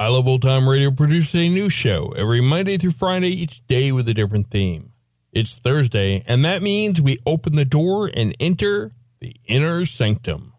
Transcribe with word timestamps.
I 0.00 0.06
Love 0.06 0.28
Old 0.28 0.42
Time 0.42 0.68
Radio 0.68 0.92
produces 0.92 1.34
a 1.34 1.48
new 1.48 1.68
show 1.68 2.14
every 2.16 2.40
Monday 2.40 2.78
through 2.78 2.92
Friday, 2.92 3.30
each 3.30 3.66
day 3.66 3.90
with 3.90 4.08
a 4.08 4.14
different 4.14 4.48
theme. 4.48 4.92
It's 5.32 5.58
Thursday, 5.58 6.22
and 6.24 6.44
that 6.44 6.62
means 6.62 7.02
we 7.02 7.18
open 7.26 7.56
the 7.56 7.64
door 7.64 8.08
and 8.14 8.32
enter 8.38 8.92
the 9.18 9.34
inner 9.46 9.84
sanctum. 9.84 10.52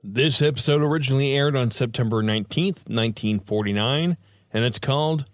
This 0.00 0.40
episode 0.40 0.80
originally 0.80 1.32
aired 1.32 1.56
on 1.56 1.72
September 1.72 2.22
19th, 2.22 2.86
1949, 2.86 4.16
and 4.52 4.64
it's 4.64 4.78
called 4.78 5.24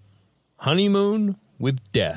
Honeymoon 0.57 1.37
with 1.59 1.81
Death. 1.93 2.17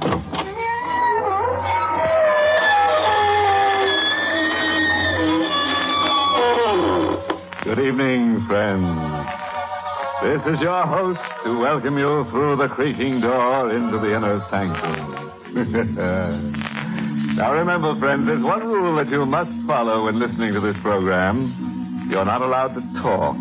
Good 7.65 7.79
evening, 7.79 8.39
friends. 8.45 9.46
This 10.21 10.41
is 10.47 10.59
your 10.61 10.83
host 10.87 11.19
to 11.45 11.59
welcome 11.59 11.99
you 11.99 12.25
through 12.31 12.55
the 12.55 12.67
creaking 12.67 13.21
door 13.21 13.69
into 13.69 13.99
the 13.99 14.15
inner 14.15 14.43
sanctum. 14.49 15.53
now 17.35 17.53
remember, 17.53 17.95
friends, 17.95 18.25
there's 18.25 18.41
one 18.41 18.65
rule 18.65 18.95
that 18.95 19.09
you 19.09 19.27
must 19.27 19.51
follow 19.67 20.05
when 20.05 20.17
listening 20.17 20.53
to 20.53 20.59
this 20.59 20.75
program. 20.77 21.53
You're 22.09 22.25
not 22.25 22.41
allowed 22.41 22.73
to 22.73 22.81
talk 22.99 23.37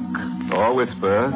or 0.52 0.74
whisper, 0.74 1.30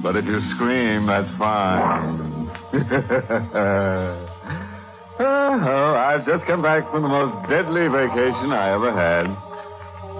but 0.00 0.14
if 0.14 0.24
you 0.24 0.40
scream, 0.52 1.06
that's 1.06 1.28
fine. 1.36 2.48
oh, 5.18 5.96
I've 5.98 6.24
just 6.24 6.44
come 6.44 6.62
back 6.62 6.88
from 6.92 7.02
the 7.02 7.08
most 7.08 7.50
deadly 7.50 7.88
vacation 7.88 8.52
I 8.52 8.70
ever 8.72 8.92
had. 8.92 9.26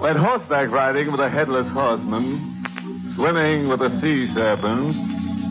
Went 0.01 0.17
horseback 0.17 0.71
riding 0.71 1.09
with 1.09 1.21
a 1.21 1.29
headless 1.29 1.71
horseman, 1.71 2.54
swimming 3.15 3.67
with 3.69 3.81
a 3.81 3.89
sea 4.01 4.27
serpent, 4.33 4.93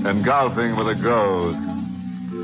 and 0.07 0.23
golfing 0.23 0.77
with 0.77 0.89
a 0.89 0.95
ghost. 0.95 1.57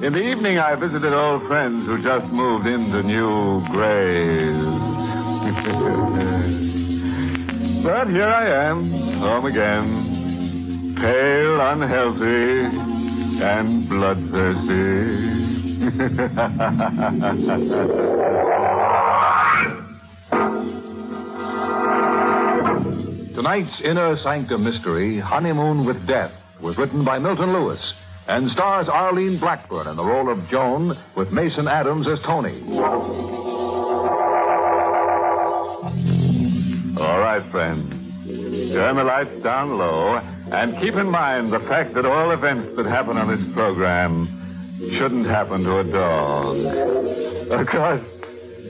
In 0.02 0.14
the 0.14 0.22
evening, 0.22 0.58
I 0.58 0.74
visited 0.76 1.12
old 1.12 1.46
friends 1.46 1.84
who 1.84 2.02
just 2.02 2.32
moved 2.32 2.66
into 2.66 3.02
new 3.02 3.62
graves. 3.66 4.64
but 7.84 8.08
here 8.08 8.28
I 8.28 8.70
am, 8.70 8.90
home 8.90 9.44
again, 9.44 10.94
pale, 10.96 11.60
unhealthy, 11.60 12.64
and 13.44 13.86
bloodthirsty. 13.88 15.40
Tonight's 23.40 23.80
Inner 23.80 24.18
Sanctum 24.18 24.64
Mystery, 24.64 25.18
Honeymoon 25.18 25.86
with 25.86 26.06
Death, 26.06 26.30
was 26.60 26.76
written 26.76 27.04
by 27.04 27.18
Milton 27.18 27.54
Lewis 27.54 27.94
and 28.28 28.50
stars 28.50 28.86
Arlene 28.86 29.38
Blackburn 29.38 29.86
in 29.86 29.96
the 29.96 30.04
role 30.04 30.28
of 30.28 30.46
Joan 30.50 30.94
with 31.14 31.32
Mason 31.32 31.66
Adams 31.66 32.06
as 32.06 32.20
Tony. 32.20 32.60
All 36.98 37.18
right, 37.18 37.42
friends. 37.50 37.90
Turn 38.74 38.96
the 38.96 39.04
lights 39.04 39.36
down 39.36 39.78
low 39.78 40.20
and 40.52 40.78
keep 40.78 40.96
in 40.96 41.08
mind 41.08 41.50
the 41.50 41.60
fact 41.60 41.94
that 41.94 42.04
all 42.04 42.32
events 42.32 42.76
that 42.76 42.84
happen 42.84 43.16
on 43.16 43.28
this 43.28 43.54
program 43.54 44.28
shouldn't 44.90 45.24
happen 45.24 45.64
to 45.64 45.78
a 45.78 45.84
dog. 45.84 46.58
Of 47.52 47.66
course, 47.66 48.02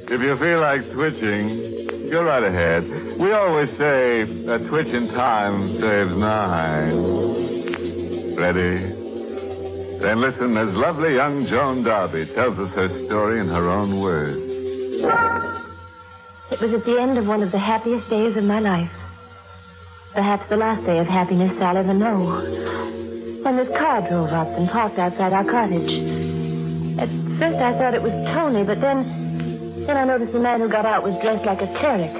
if 0.08 0.22
you 0.22 0.36
feel 0.36 0.60
like 0.60 0.92
twitching, 0.92 1.89
go 2.10 2.24
right 2.24 2.42
ahead. 2.42 2.84
We 3.18 3.32
always 3.32 3.70
say 3.78 4.22
a 4.22 4.58
twitch 4.58 4.88
in 4.88 5.08
time 5.08 5.78
saves 5.78 6.16
nine. 6.16 6.96
Ready? 8.34 8.78
Then 10.00 10.20
listen 10.20 10.56
as 10.56 10.74
lovely 10.74 11.14
young 11.14 11.46
Joan 11.46 11.82
Darby 11.84 12.26
tells 12.26 12.58
us 12.58 12.70
her 12.72 12.88
story 13.06 13.38
in 13.38 13.48
her 13.48 13.68
own 13.68 14.00
words. 14.00 14.40
It 16.50 16.60
was 16.60 16.72
at 16.72 16.84
the 16.84 16.98
end 16.98 17.16
of 17.16 17.28
one 17.28 17.42
of 17.42 17.52
the 17.52 17.58
happiest 17.58 18.10
days 18.10 18.36
of 18.36 18.44
my 18.44 18.58
life. 18.58 18.90
Perhaps 20.14 20.48
the 20.48 20.56
last 20.56 20.84
day 20.84 20.98
of 20.98 21.06
happiness 21.06 21.56
I'll 21.62 21.76
ever 21.76 21.94
know. 21.94 22.24
When 23.42 23.56
this 23.56 23.68
car 23.76 24.00
drove 24.08 24.32
up 24.32 24.48
and 24.58 24.68
parked 24.68 24.98
outside 24.98 25.32
our 25.32 25.44
cottage. 25.44 25.92
At 26.98 27.08
first 27.38 27.58
I 27.58 27.78
thought 27.78 27.94
it 27.94 28.02
was 28.02 28.12
Tony, 28.32 28.64
but 28.64 28.80
then, 28.80 29.04
then 29.90 29.96
I 29.96 30.04
noticed 30.04 30.32
the 30.32 30.38
man 30.38 30.60
who 30.60 30.68
got 30.68 30.86
out 30.86 31.02
was 31.02 31.18
dressed 31.18 31.44
like 31.44 31.60
a 31.62 31.66
cleric. 31.74 32.14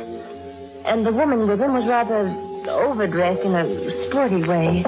And 0.86 1.06
the 1.06 1.12
woman 1.12 1.47
with 1.47 1.60
him 1.60 1.72
was 1.72 1.86
rather 1.86 2.26
overdressed 2.69 3.42
in 3.42 3.54
a 3.54 4.06
sporty 4.06 4.42
way. 4.42 4.78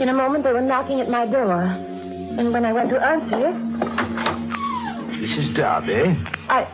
In 0.00 0.08
a 0.08 0.12
moment, 0.12 0.42
they 0.42 0.52
were 0.52 0.60
knocking 0.60 1.00
at 1.00 1.08
my 1.08 1.24
door. 1.24 1.62
And 1.62 2.52
when 2.52 2.64
I 2.64 2.72
went 2.72 2.90
to 2.90 3.00
answer 3.00 3.36
it, 3.50 3.54
Mrs. 5.22 5.54
Darby? 5.54 6.16
I. 6.48 6.66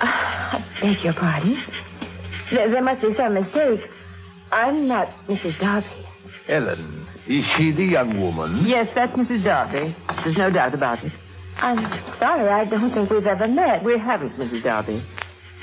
I 0.00 0.64
beg 0.80 1.04
your 1.04 1.12
pardon. 1.12 1.58
There, 2.50 2.70
there 2.70 2.82
must 2.82 3.02
be 3.02 3.14
some 3.14 3.34
mistake. 3.34 3.90
I'm 4.50 4.88
not 4.88 5.08
Mrs. 5.26 5.58
Darby. 5.60 5.86
Ellen, 6.48 7.06
is 7.26 7.44
she 7.44 7.72
the 7.72 7.84
young 7.84 8.18
woman? 8.22 8.56
Yes, 8.64 8.88
that's 8.94 9.14
Mrs. 9.14 9.44
Darby. 9.44 9.94
There's 10.24 10.38
no 10.38 10.48
doubt 10.48 10.72
about 10.72 11.04
it. 11.04 11.12
I'm 11.60 11.78
sorry, 12.18 12.48
I 12.48 12.64
don't 12.64 12.90
think 12.90 13.10
we've 13.10 13.26
ever 13.26 13.48
met. 13.48 13.82
We 13.82 13.98
haven't, 13.98 14.36
Mrs. 14.38 14.62
Darby. 14.62 15.02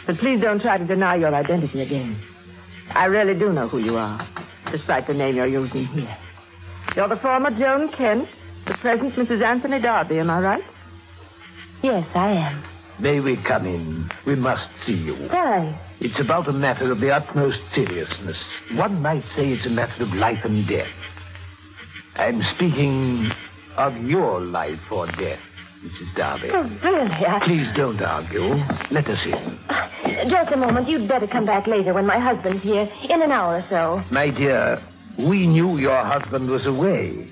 But 0.06 0.18
please 0.18 0.42
don't 0.42 0.62
try 0.62 0.78
to 0.78 0.86
deny 0.86 1.16
your 1.16 1.34
identity 1.34 1.82
again. 1.82 2.16
I 2.92 3.06
really 3.06 3.34
do 3.34 3.52
know 3.54 3.68
who 3.68 3.80
you 3.80 3.98
are, 3.98 4.20
despite 4.72 5.08
the 5.08 5.14
name 5.14 5.36
you're 5.36 5.48
using 5.48 5.86
here. 5.86 6.18
You're 6.96 7.08
the 7.08 7.18
former 7.18 7.52
Joan 7.52 7.90
Kent, 7.90 8.30
the 8.66 8.74
present 8.74 9.16
Mrs. 9.16 9.42
Anthony 9.42 9.80
Darby, 9.80 10.20
am 10.20 10.30
I 10.30 10.42
right? 10.42 10.64
Yes, 11.82 12.08
I 12.14 12.32
am. 12.32 12.64
May 13.00 13.20
we 13.20 13.36
come 13.36 13.66
in? 13.66 14.10
We 14.26 14.36
must 14.36 14.70
see 14.86 14.94
you. 14.94 15.16
Why? 15.16 15.78
It's 16.00 16.20
about 16.20 16.48
a 16.48 16.54
matter 16.54 16.92
of 16.92 17.00
the 17.00 17.12
utmost 17.12 17.60
seriousness. 17.74 18.44
One 18.74 19.02
might 19.02 19.24
say 19.36 19.52
it's 19.52 19.66
a 19.66 19.70
matter 19.70 20.04
of 20.04 20.14
life 20.14 20.46
and 20.46 20.66
death. 20.68 20.92
I'm 22.16 22.44
speaking 22.44 23.32
of 23.76 23.98
your 24.04 24.40
life 24.40 24.92
or 24.92 25.08
death, 25.08 25.42
Mrs. 25.86 26.16
Darby. 26.16 26.50
Oh, 26.52 26.64
really? 26.84 27.12
I... 27.12 27.40
Please 27.44 27.68
don't 27.76 28.02
argue. 28.02 28.56
Let 28.90 29.08
us 29.08 29.24
in. 29.24 29.60
Uh, 29.70 29.88
just 30.28 30.52
a 30.52 30.58
moment. 30.58 30.90
You'd 30.90 31.08
better 31.08 31.28
come 31.28 31.46
back 31.46 31.68
later 31.68 31.94
when 31.94 32.08
my 32.08 32.18
husband's 32.18 32.64
here, 32.64 32.90
in 33.08 33.22
an 33.22 33.32
hour 33.32 33.58
or 33.58 33.62
so. 33.70 34.04
My 34.10 34.30
dear, 34.32 34.82
we 35.18 35.46
knew 35.46 35.78
your 35.78 36.04
husband 36.04 36.50
was 36.50 36.66
away. 36.66 37.28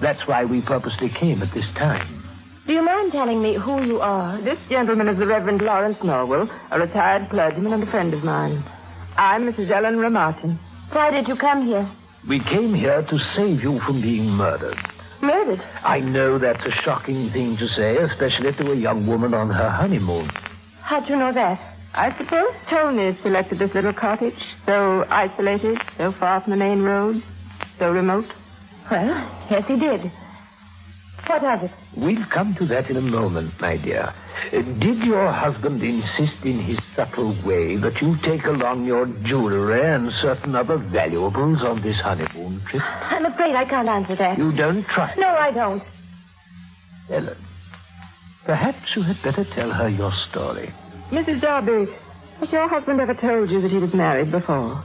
That's 0.00 0.26
why 0.26 0.46
we 0.46 0.62
purposely 0.62 1.10
came 1.10 1.42
at 1.42 1.52
this 1.52 1.70
time. 1.72 2.06
Do 2.66 2.72
you 2.72 2.82
mind 2.82 3.12
telling 3.12 3.42
me 3.42 3.54
who 3.54 3.82
you 3.82 4.00
are? 4.00 4.38
This 4.38 4.58
gentleman 4.70 5.08
is 5.08 5.18
the 5.18 5.26
Reverend 5.26 5.60
Lawrence 5.60 5.98
Norwell, 5.98 6.50
a 6.70 6.80
retired 6.80 7.28
clergyman 7.28 7.74
and 7.74 7.82
a 7.82 7.86
friend 7.86 8.14
of 8.14 8.24
mine. 8.24 8.62
I'm 9.18 9.52
Mrs. 9.52 9.68
Ellen 9.70 9.98
Remartin. 9.98 10.58
Why 10.92 11.10
did 11.10 11.28
you 11.28 11.36
come 11.36 11.66
here? 11.66 11.86
We 12.26 12.40
came 12.40 12.72
here 12.72 13.02
to 13.02 13.18
save 13.18 13.62
you 13.62 13.78
from 13.80 14.00
being 14.00 14.30
murdered. 14.30 14.78
Murdered? 15.20 15.60
I 15.84 16.00
know 16.00 16.38
that's 16.38 16.64
a 16.64 16.70
shocking 16.70 17.28
thing 17.30 17.56
to 17.56 17.66
say, 17.66 17.96
especially 17.96 18.52
to 18.54 18.72
a 18.72 18.74
young 18.74 19.06
woman 19.06 19.34
on 19.34 19.50
her 19.50 19.68
honeymoon. 19.68 20.28
How'd 20.82 21.08
you 21.08 21.16
know 21.16 21.32
that? 21.32 21.60
I 21.94 22.16
suppose 22.16 22.54
Tony 22.68 23.14
selected 23.22 23.58
this 23.58 23.74
little 23.74 23.92
cottage, 23.92 24.46
so 24.66 25.06
isolated, 25.10 25.80
so 25.96 26.12
far 26.12 26.40
from 26.40 26.52
the 26.52 26.56
main 26.56 26.82
road, 26.82 27.22
so 27.78 27.92
remote. 27.92 28.26
Well, 28.90 29.28
yes, 29.50 29.66
he 29.66 29.76
did. 29.76 30.10
What 31.28 31.44
of 31.44 31.62
it? 31.64 31.70
We'll 31.94 32.24
come 32.24 32.54
to 32.54 32.64
that 32.64 32.88
in 32.88 32.96
a 32.96 33.02
moment, 33.02 33.60
my 33.60 33.76
dear. 33.76 34.14
Uh, 34.50 34.62
did 34.62 35.04
your 35.04 35.30
husband 35.30 35.82
insist 35.82 36.42
in 36.42 36.58
his 36.58 36.78
subtle 36.96 37.34
way 37.44 37.76
that 37.76 38.00
you 38.00 38.16
take 38.16 38.46
along 38.46 38.86
your 38.86 39.04
jewelry 39.04 39.86
and 39.94 40.10
certain 40.10 40.54
other 40.56 40.78
valuables 40.78 41.62
on 41.62 41.82
this 41.82 42.00
honeymoon 42.00 42.62
trip? 42.64 42.82
I'm 43.12 43.26
afraid 43.26 43.54
I 43.54 43.66
can't 43.66 43.88
answer 43.88 44.14
that. 44.14 44.38
You 44.38 44.52
don't 44.52 44.84
trust 44.84 45.18
No, 45.18 45.28
I 45.28 45.50
don't. 45.50 45.82
Ellen. 47.10 47.36
Perhaps 48.46 48.96
you 48.96 49.02
had 49.02 49.22
better 49.22 49.44
tell 49.44 49.70
her 49.70 49.88
your 49.88 50.12
story. 50.12 50.70
Mrs. 51.10 51.42
Darby, 51.42 51.92
has 52.40 52.50
your 52.50 52.68
husband 52.68 53.00
ever 53.00 53.12
told 53.12 53.50
you 53.50 53.60
that 53.60 53.70
he 53.70 53.78
was 53.78 53.92
married 53.92 54.30
before? 54.30 54.82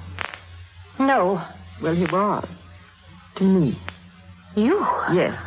No. 1.00 1.42
Well, 1.82 1.96
he 1.96 2.06
was. 2.06 2.46
To 3.36 3.44
me. 3.46 3.78
You? 4.58 4.86
Yes. 5.14 5.40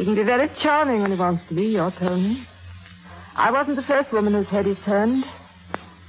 He 0.00 0.06
can 0.06 0.14
be 0.14 0.22
very 0.22 0.48
charming 0.58 1.02
when 1.02 1.10
he 1.10 1.16
wants 1.18 1.44
to 1.48 1.52
be, 1.54 1.66
your 1.66 1.90
Tony. 1.90 2.38
I 3.36 3.50
wasn't 3.50 3.76
the 3.76 3.82
first 3.82 4.10
woman 4.12 4.32
whose 4.32 4.48
head 4.48 4.64
he 4.64 4.74
turned, 4.74 5.26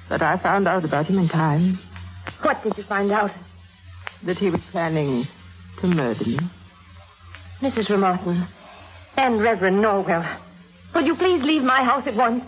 but 0.08 0.22
I 0.22 0.38
found 0.38 0.66
out 0.66 0.86
about 0.86 1.08
him 1.08 1.20
in 1.20 1.28
time 1.28 1.78
What 2.42 2.64
did 2.64 2.78
you 2.78 2.84
find 2.84 3.12
out? 3.12 3.32
that 4.24 4.38
he 4.38 4.50
was 4.50 4.64
planning 4.68 5.28
to 5.82 5.88
murder 5.88 6.24
me. 6.24 6.38
Mrs. 7.60 7.90
Remartin 7.90 8.46
and 9.18 9.42
Reverend 9.42 9.84
Norwell, 9.84 10.26
will 10.96 11.02
you 11.04 11.16
please 11.18 11.44
leave 11.44 11.64
my 11.66 11.84
house 11.84 12.08
at 12.08 12.16
once? 12.16 12.46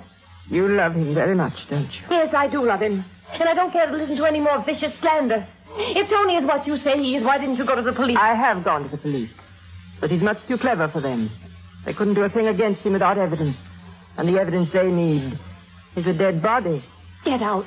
You 0.50 0.70
love 0.70 0.96
him 0.96 1.14
very 1.14 1.36
much, 1.36 1.68
don't 1.70 1.94
you? 2.00 2.06
Yes, 2.10 2.34
I 2.34 2.48
do 2.48 2.64
love 2.66 2.82
him. 2.82 3.04
And 3.34 3.50
I 3.50 3.54
don't 3.54 3.72
care 3.74 3.88
to 3.88 3.98
listen 3.98 4.16
to 4.16 4.26
any 4.26 4.40
more 4.40 4.60
vicious 4.60 4.96
slander. 5.00 5.46
If 5.76 6.10
Tony 6.10 6.38
is 6.38 6.46
what 6.46 6.66
you 6.66 6.78
say 6.78 6.98
he 7.04 7.18
is, 7.18 7.24
why 7.24 7.38
didn't 7.38 7.58
you 7.58 7.66
go 7.66 7.76
to 7.76 7.82
the 7.82 7.92
police? 7.92 8.16
I 8.18 8.34
have 8.34 8.64
gone 8.64 8.84
to 8.84 8.90
the 8.90 8.98
police, 8.98 9.32
but 10.04 10.12
he's 10.12 10.22
much 10.22 10.46
too 10.50 10.58
clever 10.58 10.90
for 10.90 11.00
them. 11.00 11.30
They 11.86 11.94
couldn't 11.94 12.16
do 12.16 12.24
a 12.24 12.30
thing 12.30 12.48
against 12.48 12.82
him 12.82 12.92
without 12.92 13.18
evidence, 13.18 13.56
and 14.18 14.28
the 14.28 14.38
evidence 14.38 14.70
they 14.70 14.92
need 14.92 15.40
is 15.96 16.06
a 16.06 16.14
dead 16.14 16.42
body. 16.42 16.84
Get 17.24 17.42
out. 17.42 17.66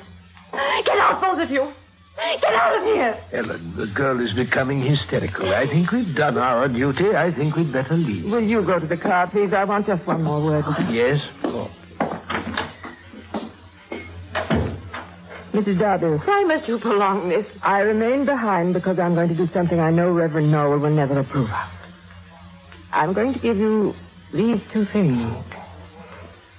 Get 0.53 0.99
out, 0.99 1.19
both 1.19 1.41
of 1.41 1.49
you. 1.49 1.73
Get 2.39 2.53
out 2.53 2.77
of 2.77 2.83
here. 2.83 3.17
Ellen, 3.33 3.75
the 3.75 3.87
girl 3.87 4.19
is 4.19 4.33
becoming 4.33 4.81
hysterical. 4.81 5.49
I 5.49 5.65
think 5.65 5.91
we've 5.91 6.13
done 6.13 6.37
our 6.37 6.67
duty. 6.67 7.15
I 7.15 7.31
think 7.31 7.55
we'd 7.55 7.73
better 7.73 7.95
leave. 7.95 8.31
Will 8.31 8.41
you 8.41 8.61
go 8.61 8.77
to 8.77 8.85
the 8.85 8.97
car, 8.97 9.25
please? 9.25 9.51
I 9.51 9.63
want 9.63 9.87
just 9.87 10.05
one 10.05 10.21
more 10.21 10.39
word. 10.39 10.63
with 10.67 10.91
you. 10.91 10.95
Yes? 10.95 11.25
Oh. 11.43 11.71
Mrs. 15.53 15.79
Darby, 15.79 16.17
Why 16.17 16.43
must 16.43 16.67
you 16.67 16.77
prolong 16.77 17.29
this? 17.29 17.47
I 17.63 17.79
remain 17.79 18.25
behind 18.25 18.75
because 18.75 18.99
I'm 18.99 19.15
going 19.15 19.29
to 19.29 19.33
do 19.33 19.47
something 19.47 19.79
I 19.79 19.89
know 19.89 20.11
Reverend 20.11 20.51
Noel 20.51 20.77
will 20.77 20.91
never 20.91 21.17
approve 21.19 21.51
of. 21.51 21.77
I'm 22.97 23.13
going 23.13 23.31
to 23.31 23.39
give 23.39 23.59
you 23.59 23.93
these 24.33 24.59
two 24.69 24.83
things. 24.83 25.21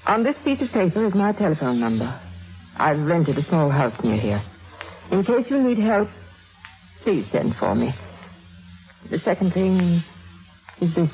On 0.07 0.23
this 0.23 0.39
piece 0.45 0.63
of 0.63 0.73
paper 0.73 1.05
is 1.05 1.13
my 1.13 1.33
telephone 1.33 1.81
number. 1.81 2.09
I've 2.77 3.03
rented 3.03 3.37
a 3.39 3.43
small 3.43 3.69
house 3.69 4.01
near 4.05 4.17
here. 4.17 4.41
In 5.11 5.25
case 5.25 5.51
you 5.51 5.61
need 5.61 5.79
help, 5.79 6.09
please 7.03 7.27
send 7.33 7.57
for 7.57 7.75
me. 7.75 7.93
The 9.11 9.19
second 9.19 9.53
thing 9.53 10.01
is 10.81 10.95
this. 10.95 11.11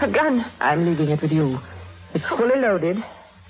A 0.00 0.06
gun. 0.06 0.44
I'm 0.60 0.84
leaving 0.84 1.08
it 1.08 1.22
with 1.22 1.32
you. 1.32 1.58
It's 2.14 2.24
fully 2.24 2.60
loaded. 2.60 3.02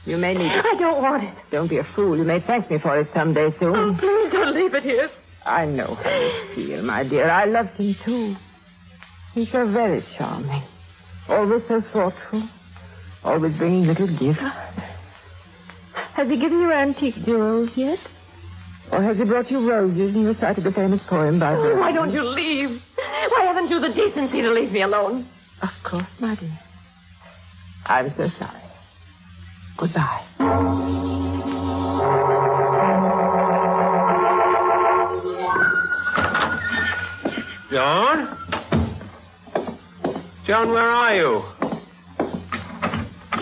You 0.07 0.17
may 0.17 0.33
need 0.33 0.51
it. 0.51 0.65
I 0.65 0.77
don't 0.79 1.03
want 1.03 1.25
it. 1.25 1.35
Don't 1.51 1.69
be 1.69 1.77
a 1.77 1.85
fool. 1.85 2.17
You 2.17 2.25
may 2.25 2.41
thank 2.41 2.71
me 2.71 2.79
for 2.79 2.99
it 2.99 3.13
someday 3.13 3.53
soon. 3.59 3.77
Oh, 3.77 3.93
please 3.93 4.33
don't 4.33 4.55
leave 4.55 4.73
it 4.73 4.83
here. 4.83 5.11
I 5.45 5.67
know 5.67 5.95
how 5.95 6.21
you 6.21 6.55
feel, 6.55 6.83
my 6.85 7.05
dear. 7.05 7.29
I 7.29 7.45
loved 7.45 7.77
him 7.77 7.93
too. 7.93 8.35
He's 9.35 9.51
so 9.51 9.67
very 9.67 10.03
charming. 10.17 10.63
Always 11.29 11.67
so 11.69 11.81
thoughtful. 11.81 12.43
Always 13.25 13.55
bringing 13.57 13.87
little 13.87 14.07
gifts. 14.07 14.41
Has 16.15 16.29
he 16.29 16.37
given 16.37 16.61
you 16.61 16.73
antique 16.73 17.25
jewels 17.25 17.77
yet? 17.77 18.01
Or 18.91 19.03
has 19.03 19.19
he 19.19 19.25
brought 19.25 19.51
you 19.51 19.69
roses 19.69 20.15
and 20.17 20.27
recited 20.27 20.65
the 20.65 20.73
famous 20.73 21.03
poem 21.05 21.39
by 21.39 21.55
Oh, 21.55 21.77
why 21.77 21.93
don't 21.93 22.11
you 22.11 22.23
leave? 22.25 22.83
Why 22.97 23.43
haven't 23.43 23.71
you 23.71 23.79
the 23.81 23.91
decency 23.91 24.41
to 24.43 24.51
leave 24.51 24.73
me 24.73 24.83
alone? 24.83 25.27
Of 25.63 25.83
course, 25.83 26.07
my 26.19 26.35
dear. 26.37 26.49
I'm 27.87 28.15
so 28.17 28.29
sorry. 28.29 28.61
Goodbye. 29.77 30.25
Joan? 37.71 38.29
Joan, 40.49 40.71
where 40.71 40.91
are 40.91 41.15
you? 41.15 41.45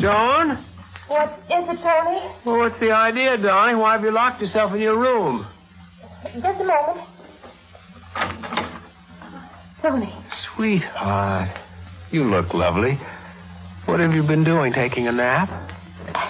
Joan? 0.01 0.59
What 1.07 1.41
is 1.49 1.69
it, 1.69 1.81
Tony? 1.81 2.21
Well, 2.45 2.59
what's 2.59 2.81
the 2.81 2.91
idea, 2.91 3.37
darling? 3.37 3.79
Why 3.79 3.93
have 3.93 4.03
you 4.03 4.11
locked 4.11 4.43
yourself 4.43 4.75
in 4.75 4.81
your 4.81 4.97
room? 4.97 5.47
Just 6.25 6.61
a 6.61 6.65
moment. 6.65 7.01
Tony, 9.83 10.13
Sweetheart, 10.37 11.49
you 12.11 12.25
look 12.25 12.53
lovely. 12.53 12.99
What 13.85 14.01
have 14.01 14.13
you 14.13 14.25
been 14.25 14.43
doing? 14.43 14.73
Taking 14.73 15.07
a 15.07 15.13
nap? 15.13 15.49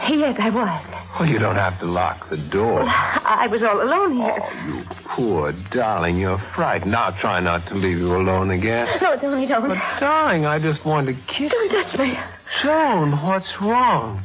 Yes, 0.09 0.37
I 0.39 0.51
was. 0.51 0.83
Well, 1.19 1.29
you 1.29 1.39
don't 1.39 1.57
have 1.57 1.79
to 1.81 1.87
lock 1.87 2.29
the 2.29 2.37
door. 2.37 2.83
I 2.87 3.47
was 3.51 3.63
all 3.63 3.81
alone 3.83 4.13
here. 4.15 4.37
Oh, 4.39 4.67
you 4.69 4.85
poor 5.05 5.53
darling. 5.71 6.19
You're 6.19 6.39
frightened. 6.39 6.95
I'll 6.95 7.13
try 7.13 7.41
not 7.41 7.67
to 7.69 7.75
leave 7.75 7.99
you 7.99 8.15
alone 8.17 8.51
again. 8.51 8.87
No, 9.01 9.17
Tony, 9.17 9.47
don't. 9.47 9.69
But, 9.69 9.83
darling, 9.99 10.45
I 10.47 10.59
just 10.59 10.85
wanted 10.85 11.17
to 11.17 11.23
kiss 11.23 11.51
Don't 11.53 11.71
touch 11.71 11.99
me. 11.99 12.19
Joan, 12.63 13.13
what's 13.13 13.61
wrong? 13.61 14.23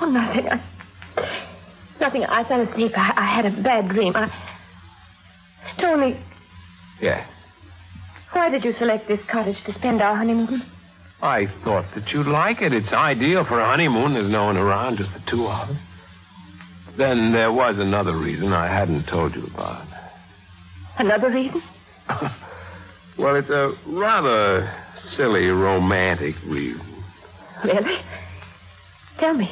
Oh, 0.00 0.10
nothing. 0.10 0.48
I, 0.50 0.60
nothing. 2.00 2.24
I 2.24 2.42
fell 2.44 2.60
asleep. 2.62 2.92
I, 2.96 3.12
I 3.16 3.24
had 3.26 3.46
a 3.46 3.50
bad 3.50 3.88
dream. 3.88 4.12
I, 4.16 4.30
Tony, 5.78 6.16
Yes. 7.00 7.26
why 8.32 8.48
did 8.48 8.64
you 8.64 8.72
select 8.74 9.06
this 9.08 9.22
cottage 9.24 9.62
to 9.64 9.72
spend 9.72 10.02
our 10.02 10.14
honeymoon? 10.16 10.62
I 11.22 11.46
thought 11.46 11.92
that 11.94 12.12
you'd 12.12 12.26
like 12.26 12.60
it. 12.62 12.72
It's 12.72 12.92
ideal 12.92 13.44
for 13.44 13.60
a 13.60 13.64
honeymoon. 13.64 14.14
There's 14.14 14.30
no 14.30 14.46
one 14.46 14.56
around, 14.56 14.98
just 14.98 15.12
the 15.14 15.20
two 15.20 15.46
of 15.46 15.70
us. 15.70 15.76
Then 16.96 17.32
there 17.32 17.50
was 17.52 17.78
another 17.78 18.12
reason 18.12 18.52
I 18.52 18.66
hadn't 18.66 19.06
told 19.06 19.34
you 19.34 19.44
about. 19.46 19.82
Another 20.98 21.30
reason? 21.30 21.62
Well, 23.16 23.36
it's 23.36 23.48
a 23.50 23.72
rather 23.86 24.68
silly, 25.10 25.46
romantic 25.48 26.34
reason. 26.44 26.80
Really? 27.62 27.96
Tell 29.18 29.34
me. 29.34 29.48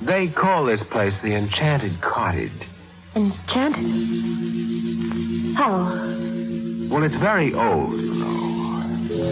They 0.00 0.26
call 0.26 0.64
this 0.64 0.82
place 0.82 1.14
the 1.22 1.34
Enchanted 1.34 2.00
Cottage. 2.00 2.50
Enchanted? 3.14 3.86
How? 5.54 5.84
Well, 6.90 7.04
it's 7.04 7.14
very 7.14 7.54
old. 7.54 7.94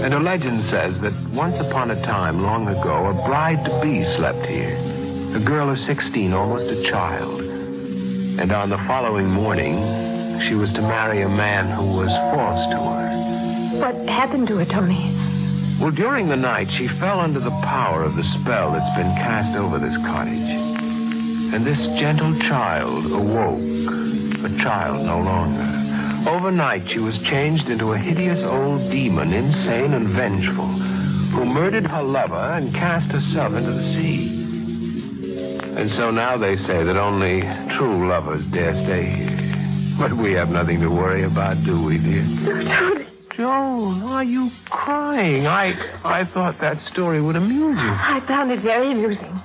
And 0.03 0.15
a 0.15 0.21
legend 0.21 0.63
says 0.71 0.99
that 1.01 1.13
once 1.31 1.57
upon 1.59 1.91
a 1.91 2.03
time, 2.03 2.43
long 2.43 2.69
ago, 2.69 3.07
a 3.09 3.27
bride-to-be 3.27 4.05
slept 4.17 4.47
here. 4.47 4.77
A 5.35 5.41
girl 5.41 5.71
of 5.71 5.79
16, 5.79 6.33
almost 6.33 6.71
a 6.71 6.83
child. 6.91 7.41
And 7.41 8.51
on 8.53 8.71
the 8.71 8.79
following 8.79 9.29
morning, 9.29 9.77
she 10.41 10.55
was 10.55 10.73
to 10.73 10.81
marry 10.81 11.21
a 11.21 11.29
man 11.29 11.69
who 11.69 11.97
was 11.97 12.11
false 12.35 12.71
to 12.71 12.77
her. 12.79 13.81
What 13.81 14.09
happened 14.09 14.49
to 14.49 14.57
her, 14.57 14.65
Tony? 14.65 15.15
Well, 15.81 15.91
during 15.91 16.29
the 16.29 16.37
night, 16.37 16.71
she 16.71 16.89
fell 16.89 17.21
under 17.21 17.41
the 17.41 17.51
power 17.63 18.03
of 18.03 18.17
the 18.17 18.25
spell 18.25 18.73
that's 18.73 18.97
been 18.97 19.15
cast 19.17 19.57
over 19.57 19.79
this 19.79 19.97
cottage. 19.99 20.51
And 21.53 21.65
this 21.65 21.87
gentle 21.99 22.39
child 22.41 23.07
awoke, 23.13 23.61
a 24.45 24.59
child 24.59 25.05
no 25.05 25.21
longer. 25.21 25.80
Overnight, 26.27 26.89
she 26.91 26.99
was 26.99 27.21
changed 27.23 27.69
into 27.71 27.93
a 27.93 27.99
hideous 27.99 28.43
old 28.45 28.91
demon, 28.91 29.33
insane 29.33 29.95
and 29.95 30.07
vengeful, 30.07 30.67
who 30.67 31.45
murdered 31.45 31.87
her 31.87 32.03
lover 32.03 32.35
and 32.35 32.75
cast 32.75 33.11
herself 33.11 33.55
into 33.55 33.71
the 33.71 33.83
sea. 33.83 34.41
And 35.77 35.91
so 35.91 36.11
now 36.11 36.37
they 36.37 36.57
say 36.59 36.83
that 36.85 36.97
only 36.97 37.41
true 37.71 38.07
lovers 38.09 38.45
dare 38.47 38.75
stay 38.85 39.05
here. 39.05 39.97
But 39.99 40.13
we 40.13 40.33
have 40.33 40.51
nothing 40.51 40.81
to 40.81 40.91
worry 40.91 41.23
about, 41.25 41.63
do 41.65 41.83
we, 41.83 41.99
dear? 41.99 42.25
Tony. 42.45 43.07
Joan, 43.37 44.03
why 44.03 44.13
are 44.17 44.25
you 44.25 44.51
crying? 44.69 45.47
I 45.47 45.81
I 46.05 46.25
thought 46.25 46.59
that 46.59 46.85
story 46.87 47.23
would 47.23 47.37
amuse 47.37 47.77
you. 47.79 47.91
I 47.91 48.21
found 48.27 48.51
it 48.53 48.59
very 48.59 48.93
amusing. 48.93 49.41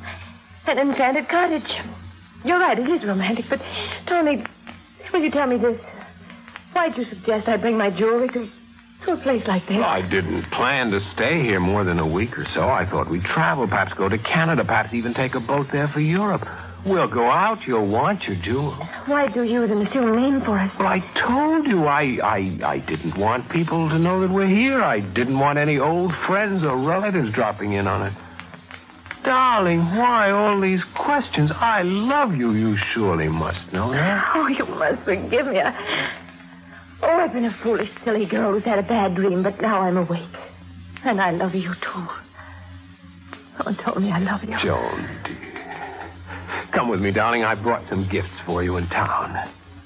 An 0.67 0.77
enchanted 0.79 1.29
cottage. 1.29 1.77
You're 2.44 2.60
right, 2.60 2.77
it 2.77 2.89
is 2.89 3.03
romantic, 3.03 3.48
but 3.48 3.62
Tony, 4.05 4.44
will 5.13 5.22
you 5.22 5.32
tell 5.32 5.48
me 5.48 5.58
this? 5.58 5.79
Why'd 6.75 6.98
you 6.98 7.05
suggest 7.05 7.48
I 7.48 7.55
bring 7.55 7.77
my 7.77 7.89
jewelry 7.89 8.27
to, 8.27 8.50
to 9.05 9.13
a 9.13 9.17
place 9.17 9.48
like 9.48 9.65
this? 9.65 9.77
I 9.77 10.01
didn't 10.01 10.41
plan 10.51 10.91
to 10.91 11.00
stay 11.00 11.41
here 11.41 11.62
more 11.62 11.86
than 11.86 12.00
a 12.00 12.05
week 12.05 12.38
or 12.38 12.44
so. 12.44 12.67
I 12.67 12.86
thought 12.86 13.08
we'd 13.08 13.24
travel, 13.24 13.65
perhaps 13.65 13.94
go 13.94 14.10
to 14.10 14.17
Canada, 14.17 14.65
perhaps 14.65 14.94
even 14.94 15.13
take 15.13 15.36
a 15.36 15.39
boat 15.39 15.70
there 15.72 15.88
for 15.88 16.01
Europe. 16.01 16.46
We'll 16.86 17.08
go 17.08 17.32
out. 17.32 17.65
You'll 17.65 17.88
want 17.88 18.27
your 18.27 18.36
jewel. 18.36 18.72
Why 19.05 19.29
do 19.29 19.44
you 19.44 19.62
use 19.62 19.72
an 19.72 19.88
assumed 19.88 20.17
name 20.17 20.41
for 20.41 20.60
us? 20.60 20.70
Well, 20.77 20.89
I 20.89 21.00
told 21.15 21.65
you 21.65 21.86
I, 21.86 22.20
I, 22.22 22.60
I 22.62 22.79
didn't 22.79 23.17
want 23.17 23.48
people 23.48 23.88
to 23.88 23.98
know 23.98 24.20
that 24.20 24.29
we're 24.29 24.46
here. 24.46 24.84
I 24.84 25.00
didn't 25.00 25.39
want 25.39 25.58
any 25.58 25.79
old 25.79 26.13
friends 26.13 26.65
or 26.65 26.75
relatives 26.75 27.32
dropping 27.32 27.72
in 27.72 27.88
on 27.88 28.05
it. 28.05 28.13
Darling, 29.24 29.79
why 29.96 30.29
all 30.32 30.60
these 30.60 30.84
questions? 30.84 31.51
I 31.55 31.84
love 31.84 32.36
you. 32.36 32.51
You 32.51 32.75
surely 32.75 33.29
must 33.29 33.72
know 33.72 33.91
that. 33.91 34.29
Oh, 34.36 34.48
you 34.48 34.65
must 34.65 35.03
forgive 35.03 35.48
me. 35.48 35.62
I... 35.62 35.74
I've 37.25 37.34
been 37.34 37.46
a 37.46 37.50
foolish, 37.50 37.89
silly 38.03 38.25
girl 38.27 38.51
who's 38.51 38.63
had 38.65 38.77
a 38.77 38.84
bad 38.84 39.15
dream, 39.15 39.41
but 39.41 39.60
now 39.60 39.82
I'm 39.82 39.98
awake. 39.98 40.22
And 41.03 41.20
I 41.20 41.32
love 41.32 41.55
you, 41.55 41.74
too. 41.74 42.08
Oh, 43.65 43.74
Tony, 43.79 44.12
I 44.12 44.20
love 44.20 44.44
you. 44.44 44.55
Joan, 44.60 45.08
dear. 45.24 45.36
Come 46.70 46.88
with 46.88 47.01
me, 47.01 47.10
darling. 47.10 47.44
I 47.44 47.55
brought 47.55 47.89
some 47.89 48.03
gifts 48.03 48.39
for 48.46 48.62
you 48.62 48.77
in 48.77 48.86
town. 48.86 49.36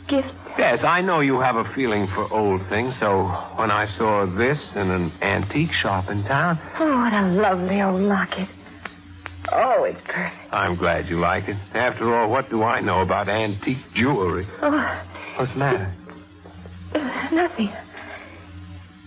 Gifts? 0.08 0.34
Yes, 0.58 0.84
I 0.84 1.00
know 1.00 1.22
you 1.22 1.40
have 1.40 1.56
a 1.56 1.64
feeling 1.64 2.08
for 2.08 2.28
old 2.30 2.62
things, 2.64 2.94
so 3.00 3.28
when 3.56 3.72
I 3.72 3.88
saw 3.98 4.26
this 4.26 4.60
in 4.76 4.92
an 4.92 5.10
antique 5.22 5.72
shop 5.72 6.10
in 6.10 6.26
town, 6.26 6.58
Oh, 6.78 6.98
what 6.98 7.14
a 7.14 7.26
lovely 7.30 7.82
old 7.82 8.02
locket. 8.02 8.50
Oh, 9.54 9.86
it's 9.86 10.02
perfect. 10.02 10.36
I'm 10.52 10.76
glad 10.76 11.08
you 11.08 11.20
like 11.20 11.48
it. 11.48 11.56
After 11.74 12.14
all, 12.14 12.30
what 12.30 12.50
do 12.50 12.64
I 12.64 12.82
know 12.82 13.02
about 13.02 13.30
antique 13.30 13.94
jewelry? 13.94 14.46
Oh, 14.62 15.02
What's 15.38 15.54
the 15.54 15.60
matter? 15.60 15.94
Uh, 16.94 17.28
nothing. 17.32 17.70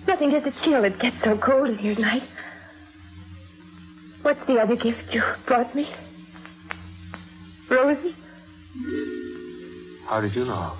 Nothing, 0.07 0.31
just 0.31 0.47
a 0.47 0.63
chill. 0.63 0.85
It 0.85 0.99
gets 0.99 1.23
so 1.23 1.37
cold 1.37 1.69
in 1.69 1.79
here 1.79 1.95
tonight. 1.95 2.25
What's 4.23 4.45
the 4.47 4.61
other 4.61 4.77
gift 4.77 5.13
you 5.15 5.23
brought 5.47 5.75
me? 5.75 5.87
Roses? 7.69 8.15
How 10.07 10.21
did 10.21 10.35
you 10.35 10.45
know? 10.45 10.73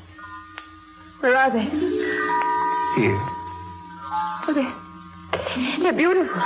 Where 1.21 1.37
are 1.37 1.51
they? 1.51 1.63
Here. 2.97 3.21
Oh, 4.45 4.53
they're, 4.53 5.79
they're 5.79 5.93
beautiful. 5.93 6.37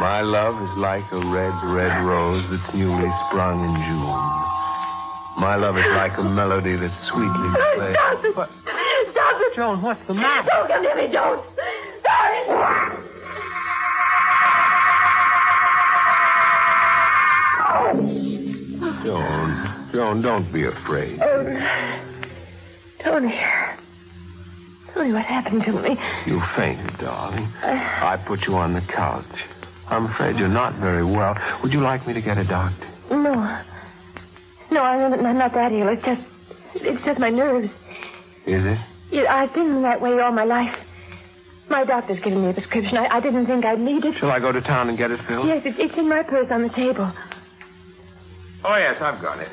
My 0.00 0.22
love 0.22 0.60
is 0.62 0.76
like 0.78 1.04
a 1.12 1.18
red, 1.18 1.52
red 1.64 2.02
rose 2.02 2.48
that's 2.50 2.74
newly 2.74 3.10
sprung 3.26 3.64
in 3.64 3.74
June. 3.84 4.32
My 5.38 5.56
love 5.56 5.76
is 5.76 5.86
like 5.86 6.16
a 6.18 6.22
melody 6.22 6.76
that's 6.76 6.96
sweetly 7.06 7.48
played. 7.76 7.94
Stop 8.32 8.48
Joan, 9.54 9.82
what's 9.82 10.02
the 10.04 10.14
matter? 10.14 10.48
Don't 10.50 10.68
come 10.68 10.82
near 10.82 10.96
me, 10.96 11.08
don't! 11.08 11.44
Stop! 12.00 12.32
Joan, 19.04 19.88
Joan, 19.92 20.22
don't 20.22 20.52
be 20.52 20.64
afraid. 20.64 21.18
Oh, 21.22 21.44
Tony. 22.98 23.38
Tony, 24.94 25.12
what 25.12 25.24
happened 25.24 25.64
to 25.64 25.72
me? 25.72 25.98
You 26.24 26.40
fainted, 26.40 26.96
darling. 26.98 27.46
I 27.62 28.16
put 28.24 28.46
you 28.46 28.54
on 28.54 28.72
the 28.72 28.80
couch. 28.80 29.24
I'm 29.88 30.06
afraid 30.06 30.38
you're 30.38 30.48
not 30.48 30.74
very 30.74 31.04
well. 31.04 31.36
Would 31.62 31.74
you 31.74 31.80
like 31.80 32.06
me 32.06 32.14
to 32.14 32.22
get 32.22 32.38
a 32.38 32.44
doctor? 32.44 32.86
No. 33.10 33.58
No, 34.70 34.82
I'm, 34.82 35.26
I'm 35.26 35.36
not 35.36 35.52
that 35.52 35.72
ill. 35.72 35.88
It's 35.88 36.04
just, 36.04 36.22
it's 36.76 37.04
just 37.04 37.18
my 37.18 37.28
nerves. 37.28 37.68
Is 38.46 38.64
it? 38.64 38.78
Yeah, 39.12 39.34
I've 39.34 39.52
been 39.52 39.82
that 39.82 40.00
way 40.00 40.18
all 40.18 40.32
my 40.32 40.44
life. 40.44 40.88
My 41.68 41.84
doctor's 41.84 42.18
given 42.20 42.42
me 42.42 42.50
a 42.50 42.54
prescription. 42.54 42.96
I, 42.96 43.16
I 43.16 43.20
didn't 43.20 43.46
think 43.46 43.64
I'd 43.64 43.78
need 43.78 44.04
it. 44.04 44.16
Shall 44.16 44.30
I 44.30 44.40
go 44.40 44.52
to 44.52 44.60
town 44.60 44.88
and 44.88 44.96
get 44.96 45.10
it 45.10 45.18
filled? 45.18 45.46
Yes, 45.46 45.64
it, 45.66 45.78
it's 45.78 45.96
in 45.96 46.08
my 46.08 46.22
purse 46.22 46.50
on 46.50 46.62
the 46.62 46.68
table. 46.70 47.10
Oh, 48.64 48.76
yes, 48.76 49.00
I've 49.02 49.20
got 49.20 49.38
it. 49.40 49.48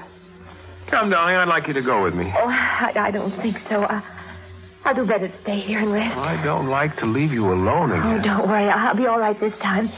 Come, 0.87 1.09
darling, 1.09 1.35
I'd 1.35 1.47
like 1.47 1.67
you 1.67 1.73
to 1.73 1.81
go 1.81 2.01
with 2.01 2.15
me. 2.15 2.31
Oh, 2.35 2.47
I, 2.47 2.93
I 2.95 3.11
don't 3.11 3.31
think 3.31 3.59
so. 3.67 3.83
I, 3.83 4.01
I'll 4.85 4.95
do 4.95 5.05
better 5.05 5.27
to 5.27 5.37
stay 5.39 5.59
here 5.59 5.79
and 5.79 5.91
rest. 5.91 6.17
I 6.17 6.41
don't 6.43 6.67
like 6.67 6.95
to 6.97 7.05
leave 7.05 7.33
you 7.33 7.53
alone 7.53 7.91
oh, 7.91 7.95
again. 7.95 8.19
Oh, 8.19 8.23
don't 8.23 8.47
worry. 8.47 8.69
I'll 8.69 8.95
be 8.95 9.07
all 9.07 9.19
right 9.19 9.39
this 9.39 9.57
time. 9.57 9.89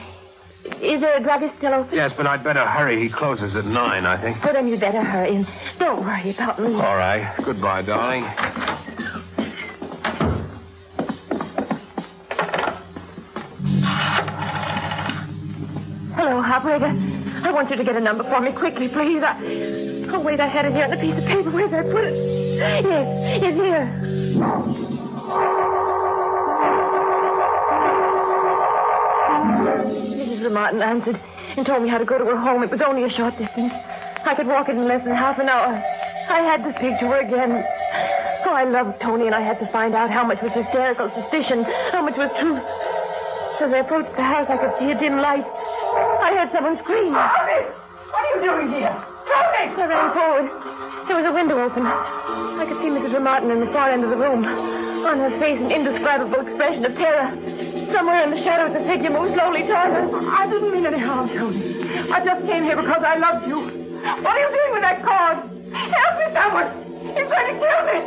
Is 0.81 1.01
there 1.01 1.17
a 1.17 1.19
druggist 1.21 1.55
still 1.57 1.73
open? 1.73 1.95
Yes, 1.95 2.13
but 2.15 2.27
I'd 2.27 2.43
better 2.43 2.65
hurry. 2.65 3.01
He 3.01 3.09
closes 3.09 3.55
at 3.55 3.65
nine, 3.65 4.05
I 4.05 4.17
think. 4.17 4.43
Well, 4.43 4.53
then 4.53 4.67
you'd 4.67 4.79
better 4.79 5.01
hurry 5.01 5.35
and 5.35 5.47
don't 5.79 6.03
worry 6.05 6.31
about 6.31 6.59
me. 6.59 6.73
All 6.75 6.97
right. 6.97 7.33
Goodbye, 7.43 7.83
darling. 7.83 8.25
I 17.51 17.53
want 17.53 17.69
you 17.69 17.75
to 17.75 17.83
get 17.83 17.97
a 17.97 17.99
number 17.99 18.23
for 18.23 18.39
me 18.39 18.53
quickly, 18.53 18.87
please. 18.87 19.21
I... 19.21 19.35
Oh, 20.13 20.21
wait, 20.21 20.39
I 20.39 20.47
had 20.47 20.63
it 20.63 20.71
here 20.71 20.85
on 20.85 20.93
a 20.93 20.97
piece 20.97 21.17
of 21.17 21.25
paper. 21.25 21.49
Where'd 21.51 21.73
I 21.73 21.83
put 21.83 22.05
it? 22.05 22.15
Yes, 22.55 23.43
it's 23.43 23.55
here. 23.57 23.87
Mrs. 30.15 30.53
Martin 30.53 30.81
answered 30.81 31.19
and 31.57 31.65
told 31.65 31.83
me 31.83 31.89
how 31.89 31.97
to 31.97 32.05
go 32.05 32.17
to 32.17 32.23
her 32.23 32.37
home. 32.37 32.63
It 32.63 32.71
was 32.71 32.79
only 32.79 33.03
a 33.03 33.09
short 33.09 33.37
distance. 33.37 33.73
I 34.23 34.33
could 34.33 34.47
walk 34.47 34.69
it 34.69 34.77
in 34.77 34.87
less 34.87 35.03
than 35.03 35.13
half 35.13 35.37
an 35.37 35.49
hour. 35.49 35.73
I 36.29 36.39
had 36.39 36.63
to 36.63 36.71
speak 36.79 36.99
to 36.99 37.07
her 37.07 37.19
again. 37.19 37.65
Oh, 38.45 38.53
I 38.53 38.63
loved 38.63 39.01
Tony, 39.01 39.25
and 39.25 39.35
I 39.35 39.41
had 39.41 39.59
to 39.59 39.65
find 39.65 39.93
out 39.93 40.09
how 40.09 40.23
much 40.23 40.41
was 40.41 40.53
hysterical 40.53 41.09
suspicion, 41.09 41.65
how 41.91 42.01
much 42.01 42.15
was 42.15 42.31
truth. 42.39 42.63
As 43.59 43.73
I 43.73 43.79
approached 43.79 44.15
the 44.15 44.23
house, 44.23 44.49
I 44.49 44.55
could 44.55 44.79
see 44.79 44.91
a 44.91 44.97
dim 44.97 45.17
light. 45.17 45.45
I 45.93 46.33
heard 46.37 46.51
someone 46.51 46.77
scream. 46.79 47.13
Tony! 47.13 47.61
What 48.11 48.23
are 48.23 48.31
you 48.35 48.41
doing 48.43 48.69
here? 48.71 48.95
Tony! 49.27 49.63
I 49.75 49.85
ran 49.87 50.13
forward. 50.13 51.07
There 51.07 51.17
was 51.17 51.25
a 51.25 51.31
window 51.31 51.59
open. 51.59 51.85
I 51.85 52.65
could 52.67 52.77
see 52.77 52.89
Mrs. 52.89 53.21
Martin 53.21 53.51
in 53.51 53.59
the 53.59 53.67
far 53.67 53.91
end 53.91 54.03
of 54.03 54.09
the 54.09 54.17
room. 54.17 54.45
On 54.45 55.17
her 55.17 55.31
face, 55.39 55.59
an 55.59 55.71
indescribable 55.71 56.39
expression 56.39 56.85
of 56.85 56.95
terror. 56.95 57.35
Somewhere 57.91 58.23
in 58.23 58.31
the 58.31 58.41
shadows, 58.43 58.75
a 58.75 58.87
figure 58.87 59.09
moved 59.09 59.33
slowly 59.33 59.63
toward 59.63 59.91
her. 59.91 60.09
I 60.31 60.47
didn't 60.49 60.71
mean 60.71 60.85
any 60.85 60.99
harm, 60.99 61.27
Tony. 61.29 61.59
I 62.11 62.23
just 62.23 62.45
came 62.47 62.63
here 62.63 62.77
because 62.77 63.03
I 63.03 63.17
loved 63.17 63.47
you. 63.49 63.59
What 64.01 64.27
are 64.27 64.39
you 64.39 64.49
doing 64.49 64.71
with 64.73 64.81
that 64.81 65.03
cord? 65.03 65.37
Help 65.73 66.13
me, 66.19 66.25
someone! 66.33 66.91
He's 67.15 67.27
going 67.27 67.47
to 67.51 67.59
kill 67.59 67.81
me! 67.89 67.97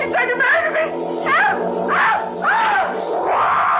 He's 0.00 0.12
going 0.12 0.28
to 0.30 0.36
murder 0.36 0.70
me! 0.72 0.84
Help! 1.28 1.90
Help! 1.92 2.44
Help! 2.44 3.73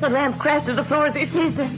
The 0.00 0.08
lamp 0.08 0.38
crashed 0.38 0.66
to 0.66 0.72
the 0.72 0.82
floor 0.84 1.08
as 1.08 1.14
he 1.14 1.26
seized 1.26 1.58
it. 1.58 1.70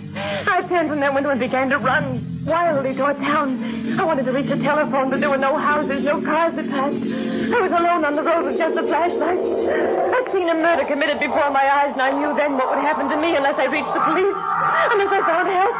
I 0.47 0.62
turned 0.69 0.88
from 0.88 1.00
that 1.00 1.12
window 1.12 1.31
and 1.31 1.41
began 1.41 1.69
to 1.71 1.79
run 1.79 2.23
wildly 2.47 2.95
toward 2.95 3.17
town. 3.17 3.59
I 3.99 4.05
wanted 4.05 4.26
to 4.26 4.33
reach 4.33 4.47
the 4.47 4.59
telephone, 4.59 5.11
but 5.11 5.19
there 5.19 5.29
were 5.29 5.43
no 5.43 5.59
houses, 5.59 6.05
no 6.05 6.23
cars 6.23 6.55
that 6.55 6.71
passed. 6.71 7.02
I 7.02 7.61
was 7.61 7.73
alone 7.73 8.05
on 8.05 8.14
the 8.14 8.23
road 8.23 8.45
with 8.45 8.59
just 8.59 8.79
a 8.79 8.85
flashlight. 8.85 9.41
I'd 9.43 10.29
seen 10.33 10.49
a 10.49 10.55
murder 10.55 10.85
committed 10.85 11.19
before 11.19 11.50
my 11.50 11.67
eyes, 11.67 11.93
and 11.95 12.02
I 12.02 12.12
knew 12.12 12.33
then 12.37 12.57
what 12.57 12.71
would 12.71 12.79
happen 12.79 13.11
to 13.11 13.17
me 13.17 13.35
unless 13.35 13.59
I 13.59 13.67
reached 13.67 13.93
the 13.93 14.00
police, 14.07 14.38
unless 14.38 15.11
I 15.11 15.21
found 15.26 15.49
help. 15.50 15.75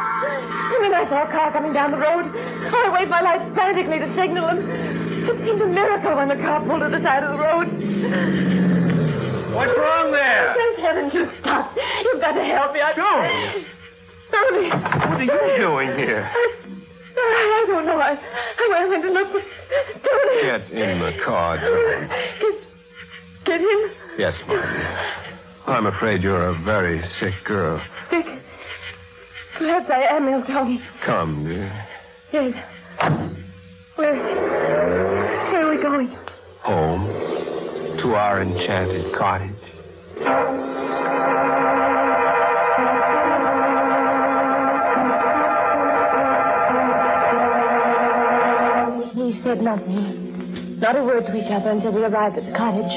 And 0.75 0.83
then 0.83 0.93
I 0.99 1.07
saw 1.07 1.23
a 1.23 1.31
car 1.31 1.51
coming 1.53 1.71
down 1.71 1.91
the 1.91 2.03
road. 2.03 2.27
I 2.75 2.91
waved 2.91 3.09
my 3.09 3.21
light 3.21 3.53
frantically 3.53 3.99
to 3.99 4.15
signal 4.15 4.49
him. 4.49 4.59
It 4.67 5.47
seemed 5.47 5.61
a 5.61 5.67
miracle 5.67 6.15
when 6.17 6.27
the 6.27 6.35
car 6.35 6.59
pulled 6.59 6.81
to 6.81 6.89
the 6.89 7.01
side 7.01 7.23
of 7.23 7.37
the 7.37 7.43
road. 7.43 8.82
What's 9.53 9.77
wrong 9.77 10.11
there? 10.11 10.55
Oh, 10.57 10.75
Thank 10.75 10.79
heaven 10.79 11.11
you 11.13 11.29
stopped. 11.39 11.77
You've 12.03 12.19
got 12.21 12.31
to 12.33 12.43
help 12.43 12.73
me. 12.73 12.81
I... 12.81 12.93
Joan! 12.95 13.65
Tony. 14.31 14.69
What 14.69 15.29
are 15.29 15.53
you 15.53 15.57
doing 15.57 15.97
here? 15.97 16.29
I, 16.33 16.57
I 17.15 17.65
don't 17.67 17.85
know. 17.85 17.99
I, 17.99 18.17
I 18.59 18.87
went 18.89 19.03
to 19.03 19.11
look 19.11 19.31
for 19.31 19.41
Tony. 20.09 20.41
Get 20.41 20.71
in 20.71 20.99
the 20.99 21.11
car, 21.21 21.57
Joan. 21.59 22.09
Get, 22.39 22.55
get 23.45 23.61
him 23.61 23.91
Yes, 24.17 24.35
my 24.47 24.55
dear. 24.55 24.99
I'm 25.67 25.85
afraid 25.85 26.23
you're 26.23 26.47
a 26.47 26.53
very 26.53 27.01
sick 27.19 27.35
girl. 27.43 27.81
sick. 28.09 28.25
Perhaps 29.53 29.89
I 29.89 30.01
am 30.01 30.27
ill, 30.27 30.43
Tony. 30.43 30.81
Come, 31.01 31.45
dear. 31.45 31.71
Yes. 32.31 32.55
Where, 33.95 34.15
where 34.15 35.67
are 35.67 35.75
we 35.75 35.81
going? 35.81 36.07
Home. 36.61 37.32
To 38.03 38.15
our 38.15 38.41
enchanted 38.41 39.13
cottage. 39.13 39.49
We 49.15 49.31
said 49.41 49.61
nothing. 49.61 50.79
Not 50.81 50.97
a 50.97 51.03
word 51.05 51.27
to 51.27 51.37
each 51.37 51.49
other 51.49 51.71
until 51.71 51.93
we 51.93 52.03
arrived 52.03 52.37
at 52.39 52.45
the 52.45 52.51
cottage. 52.51 52.91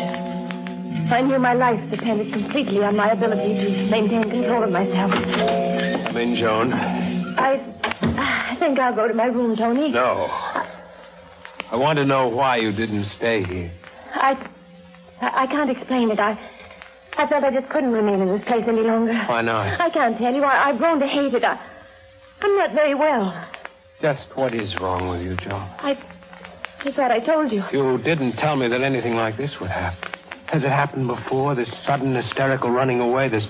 I 1.13 1.21
knew 1.21 1.39
my 1.39 1.55
life 1.55 1.89
depended 1.89 2.33
completely 2.33 2.83
on 2.83 2.97
my 2.97 3.13
ability 3.13 3.55
to 3.55 3.91
maintain 3.93 4.29
control 4.29 4.65
of 4.65 4.73
myself. 4.73 5.13
Come 5.13 6.17
in, 6.17 6.35
Joan. 6.35 6.73
I, 6.73 7.63
I 8.03 8.57
think 8.57 8.81
I'll 8.81 8.93
go 8.93 9.07
to 9.07 9.15
my 9.15 9.27
room, 9.27 9.55
Tony. 9.55 9.93
No. 9.93 10.29
I 11.71 11.77
want 11.77 12.01
to 12.01 12.05
know 12.05 12.27
why 12.27 12.57
you 12.57 12.73
didn't 12.73 13.05
stay 13.05 13.45
here. 13.45 13.71
I, 14.15 14.37
I 15.27 15.43
I 15.43 15.47
can't 15.47 15.71
explain 15.71 16.11
it. 16.11 16.19
I, 16.19 16.39
I 17.19 17.27
felt 17.27 17.45
I 17.45 17.51
just 17.51 17.69
couldn't 17.69 17.93
remain 17.93 18.21
in 18.21 18.29
this 18.29 18.45
place 18.45 18.65
any 18.67 18.83
longer. 18.83 19.15
Why 19.15 19.41
not? 19.43 19.81
I 19.81 19.91
can't 19.91 20.17
tell 20.19 20.35
you. 20.35 20.45
I, 20.45 20.69
I've 20.69 20.79
grown 20.79 21.01
to 21.01 21.07
hate 21.07 21.35
it. 21.35 21.45
I, 21.45 21.59
I'm 22.43 22.57
not 22.57 22.73
very 22.73 22.95
well. 22.95 23.35
Just 24.01 24.25
what 24.37 24.55
is 24.55 24.79
wrong 24.81 25.09
with 25.09 25.23
you, 25.23 25.35
Joan? 25.37 25.63
I, 25.79 25.97
I 26.85 26.91
thought 26.91 27.11
I 27.11 27.21
told 27.21 27.53
you. 27.53 27.65
You 27.73 27.99
didn't 27.99 28.33
tell 28.33 28.55
me 28.57 28.69
that 28.69 28.83
anything 28.83 29.17
like 29.17 29.37
this 29.37 29.59
would 29.61 29.71
happen. 29.71 30.11
Has 30.47 30.63
it 30.63 30.71
happened 30.71 31.09
before? 31.09 31.55
This 31.55 31.73
sudden 31.85 32.15
hysterical 32.15 32.71
running 32.71 33.01
away, 33.01 33.29
this, 33.29 33.49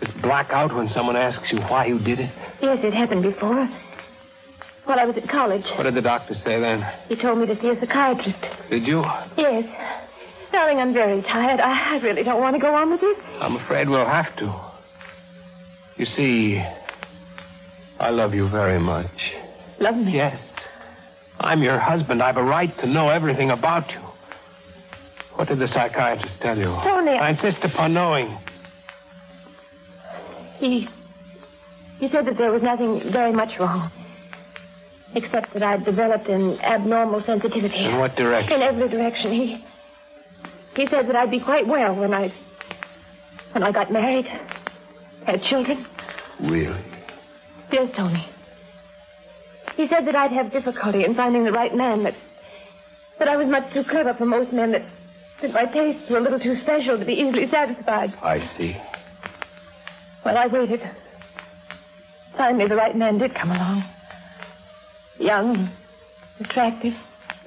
this 0.00 0.10
blackout 0.12 0.72
when 0.72 0.88
someone 0.88 1.16
asks 1.16 1.52
you 1.52 1.60
why 1.62 1.86
you 1.86 1.98
did 1.98 2.20
it? 2.20 2.30
Yes, 2.62 2.82
it 2.84 2.94
happened 2.94 3.22
before. 3.24 3.68
While 4.84 5.00
I 5.00 5.04
was 5.04 5.16
at 5.18 5.28
college. 5.28 5.66
What 5.70 5.82
did 5.82 5.94
the 5.94 6.00
doctor 6.00 6.34
say 6.34 6.58
then? 6.60 6.86
He 7.08 7.16
told 7.16 7.38
me 7.38 7.46
to 7.46 7.56
see 7.56 7.68
a 7.68 7.78
psychiatrist. 7.78 8.38
Did 8.70 8.86
you? 8.86 9.04
Yes. 9.36 9.66
Darling, 10.52 10.78
I'm 10.78 10.92
very 10.92 11.22
tired. 11.22 11.60
I, 11.60 11.96
I 11.96 11.98
really 11.98 12.22
don't 12.22 12.40
want 12.40 12.56
to 12.56 12.60
go 12.60 12.74
on 12.74 12.90
with 12.90 13.00
this. 13.00 13.18
I'm 13.40 13.56
afraid 13.56 13.88
we'll 13.88 14.06
have 14.06 14.34
to. 14.36 14.54
You 15.96 16.06
see, 16.06 16.62
I 18.00 18.10
love 18.10 18.34
you 18.34 18.46
very 18.46 18.78
much. 18.78 19.34
Love 19.78 19.96
me? 19.96 20.12
Yes. 20.12 20.40
I'm 21.40 21.62
your 21.62 21.78
husband. 21.78 22.22
I've 22.22 22.36
a 22.36 22.42
right 22.42 22.76
to 22.78 22.86
know 22.86 23.10
everything 23.10 23.50
about 23.50 23.92
you. 23.92 24.00
What 25.34 25.48
did 25.48 25.58
the 25.58 25.68
psychiatrist 25.68 26.40
tell 26.40 26.58
you? 26.58 26.74
Tony, 26.82 27.12
I 27.12 27.30
insist 27.30 27.64
upon 27.64 27.94
knowing. 27.94 28.36
He. 30.58 30.88
He 32.00 32.08
said 32.08 32.26
that 32.26 32.36
there 32.36 32.50
was 32.50 32.62
nothing 32.62 33.00
very 33.00 33.32
much 33.32 33.58
wrong. 33.58 33.90
Except 35.14 35.52
that 35.52 35.62
I'd 35.62 35.84
developed 35.84 36.28
an 36.28 36.60
abnormal 36.60 37.22
sensitivity. 37.22 37.84
In 37.84 37.98
what 37.98 38.16
direction? 38.16 38.54
In 38.54 38.62
every 38.62 38.88
direction. 38.88 39.32
He. 39.32 39.64
He 40.78 40.86
said 40.86 41.08
that 41.08 41.16
I'd 41.16 41.32
be 41.32 41.40
quite 41.40 41.66
well 41.66 41.92
when 41.92 42.14
I. 42.14 42.30
when 43.50 43.64
I 43.64 43.72
got 43.72 43.90
married. 43.90 44.30
Had 45.24 45.42
children. 45.42 45.84
Really? 46.38 46.78
Yes, 47.72 47.90
Tony. 47.96 48.24
He 49.76 49.88
said 49.88 50.06
that 50.06 50.14
I'd 50.14 50.30
have 50.30 50.52
difficulty 50.52 51.04
in 51.04 51.16
finding 51.16 51.42
the 51.42 51.50
right 51.50 51.74
man, 51.74 52.04
that. 52.04 52.14
that 53.18 53.26
I 53.26 53.36
was 53.36 53.48
much 53.48 53.72
too 53.72 53.82
clever 53.82 54.14
for 54.14 54.24
most 54.24 54.52
men, 54.52 54.70
that. 54.70 54.84
that 55.40 55.52
my 55.52 55.64
tastes 55.64 56.08
were 56.08 56.18
a 56.18 56.20
little 56.20 56.38
too 56.38 56.54
special 56.54 56.96
to 56.96 57.04
be 57.04 57.14
easily 57.14 57.48
satisfied. 57.48 58.14
I 58.22 58.48
see. 58.56 58.76
Well, 60.24 60.38
I 60.38 60.46
waited. 60.46 60.80
Finally, 62.36 62.68
the 62.68 62.76
right 62.76 62.96
man 62.96 63.18
did 63.18 63.34
come 63.34 63.50
along. 63.50 63.82
Young, 65.18 65.70
attractive, 66.38 66.96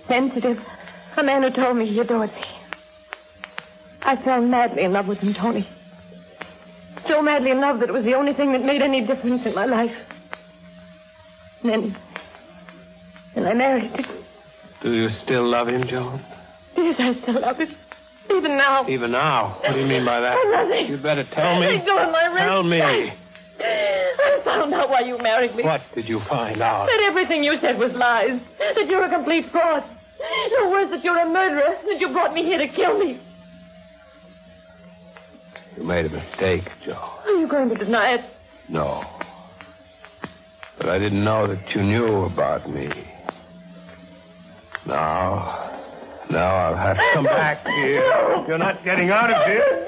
sensitive. 0.10 0.62
A 1.16 1.24
man 1.24 1.44
who 1.44 1.50
told 1.50 1.78
me 1.78 1.86
he 1.86 1.98
adored 2.02 2.36
me. 2.36 2.42
I 4.12 4.18
fell 4.18 4.42
madly 4.42 4.84
in 4.84 4.92
love 4.92 5.08
with 5.08 5.22
him, 5.22 5.34
Tony. 5.34 5.66
So 7.08 7.22
madly 7.22 7.52
in 7.52 7.62
love 7.62 7.80
that 7.80 7.88
it 7.88 7.94
was 7.94 8.04
the 8.04 8.16
only 8.16 8.34
thing 8.34 8.52
that 8.52 8.62
made 8.62 8.82
any 8.82 9.00
difference 9.06 9.46
in 9.46 9.56
my 9.56 9.64
life. 9.64 9.96
And 11.64 11.72
then. 11.72 11.98
Then 13.34 13.48
I 13.48 13.54
married 13.54 13.86
him. 13.96 14.06
Do 14.82 14.94
you 14.94 15.08
still 15.08 15.48
love 15.48 15.70
him, 15.70 15.86
Joan? 15.86 16.20
Yes, 16.76 17.00
I 17.00 17.14
still 17.22 17.40
love 17.40 17.58
him. 17.58 17.70
Even 18.32 18.58
now. 18.58 18.86
Even 18.90 19.12
now? 19.12 19.56
What 19.62 19.76
do 19.76 19.80
you 19.80 19.88
mean 19.88 20.04
by 20.04 20.20
that? 20.20 20.36
Nothing. 20.46 20.88
You 20.88 20.98
better 20.98 21.24
tell 21.24 21.58
me. 21.62 21.68
Let 21.68 21.86
go 21.86 21.98
of 21.98 22.12
my 22.12 22.26
wrist. 22.26 22.38
Tell 22.38 22.64
me. 22.64 22.82
I 23.62 24.42
found 24.44 24.74
out 24.74 24.90
why 24.90 25.02
you 25.02 25.18
married 25.20 25.56
me. 25.56 25.64
What 25.64 25.84
did 25.96 26.10
you 26.10 26.20
find 26.20 26.62
out? 26.62 26.88
That 26.88 27.00
everything 27.06 27.46
you 27.46 27.58
said 27.60 27.80
was 27.80 27.94
lies. 27.94 28.42
That 28.60 28.90
you're 28.90 29.06
a 29.06 29.10
complete 29.10 29.46
fraud. 29.46 29.86
No 30.52 30.70
worse, 30.70 30.90
that 30.90 31.02
you're 31.02 31.18
a 31.18 31.30
murderer. 31.30 31.78
That 31.88 32.02
you 32.02 32.10
brought 32.10 32.34
me 32.34 32.44
here 32.44 32.58
to 32.58 32.68
kill 32.68 32.98
me. 32.98 33.18
You 35.78 35.84
made 35.84 36.06
a 36.06 36.10
mistake, 36.10 36.66
Joe. 36.84 36.98
Are 37.26 37.32
you 37.38 37.48
going 37.48 37.70
to 37.70 37.76
deny 37.76 38.16
it? 38.16 38.24
No. 38.68 39.06
But 40.78 40.90
I 40.90 41.00
didn't 41.00 41.24
know 41.24 41.48
that 41.48 41.74
you 41.76 41.84
knew 41.84 42.26
about 42.26 42.70
me. 42.70 42.90
Now, 44.86 45.70
now 46.30 46.56
I'll 46.56 46.76
have 46.76 46.98
to 46.98 47.10
come 47.14 47.24
back 47.26 47.66
here. 47.68 48.02
You're 48.48 48.58
not 48.58 48.84
getting 48.84 49.10
out 49.12 49.32
of 49.32 49.46
here. 49.48 49.88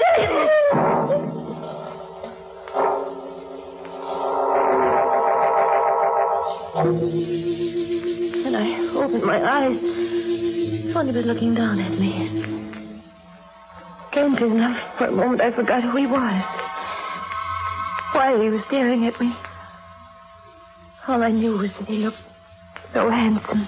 When 8.43 8.55
I 8.55 8.79
opened 8.95 9.23
my 9.23 9.41
eyes, 9.43 9.81
Tony 10.93 11.12
was 11.12 11.25
looking 11.25 11.55
down 11.55 11.79
at 11.79 11.91
me. 11.97 12.42
Enough, 14.41 14.98
for 14.98 15.06
a 15.06 15.12
moment 15.12 15.41
I 15.41 15.52
forgot 15.52 15.84
who 15.84 15.96
he 15.98 16.08
was. 16.08 16.41
Why 18.13 18.38
he 18.41 18.50
was 18.50 18.63
staring 18.65 19.06
at 19.06 19.19
me. 19.19 19.32
All 21.08 21.22
I 21.24 21.30
knew 21.32 21.58
was 21.58 21.72
that 21.74 21.88
he 21.88 22.04
looked 22.06 22.17
so 22.93 23.10
handsome. 23.10 23.62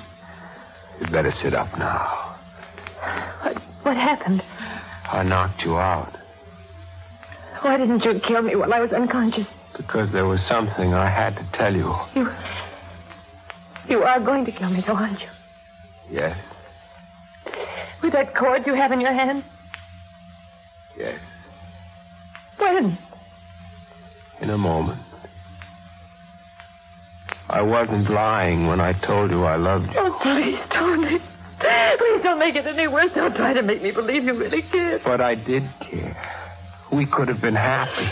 You'd 0.99 1.11
better 1.11 1.31
sit 1.31 1.53
up 1.53 1.77
now. 1.77 2.35
What, 3.41 3.57
what 3.83 3.95
happened? 3.97 4.43
I 5.11 5.23
knocked 5.23 5.63
you 5.63 5.77
out 5.77 6.13
Why 7.61 7.77
didn't 7.77 8.03
you 8.03 8.19
kill 8.19 8.41
me 8.41 8.55
while 8.55 8.73
I 8.73 8.79
was 8.81 8.91
unconscious? 8.91 9.47
because 9.77 10.11
there 10.11 10.25
was 10.25 10.41
something 10.43 10.93
I 10.93 11.09
had 11.09 11.35
to 11.37 11.43
tell 11.51 11.75
you. 11.75 11.93
You. 12.15 12.29
You 13.89 14.03
are 14.03 14.19
going 14.21 14.45
to 14.45 14.51
kill 14.51 14.69
me, 14.69 14.79
though, 14.81 14.95
aren't 14.95 15.21
you? 15.21 15.27
Yes, 16.09 16.37
With 18.01 18.13
that 18.13 18.33
cord 18.33 18.65
you 18.65 18.73
have 18.73 18.91
in 18.93 19.01
your 19.01 19.11
hand? 19.11 19.43
In 24.45 24.51
a 24.51 24.57
moment. 24.59 24.99
I 27.49 27.63
wasn't 27.63 28.07
lying 28.11 28.67
when 28.67 28.79
I 28.79 28.93
told 28.93 29.31
you 29.31 29.43
I 29.43 29.55
loved 29.55 29.91
you. 29.91 29.99
Oh, 29.99 30.15
please, 30.21 30.59
Tony. 30.69 31.19
Please 31.57 32.21
don't 32.21 32.37
make 32.37 32.55
it 32.55 32.67
any 32.67 32.87
worse. 32.87 33.11
Don't 33.15 33.35
try 33.35 33.53
to 33.53 33.63
make 33.63 33.81
me 33.81 33.89
believe 33.89 34.23
you 34.23 34.33
really 34.35 34.61
cared. 34.61 35.03
But 35.03 35.19
I 35.19 35.33
did 35.33 35.63
care. 35.79 36.15
We 36.91 37.07
could 37.07 37.27
have 37.27 37.41
been 37.41 37.55
happy. 37.55 38.07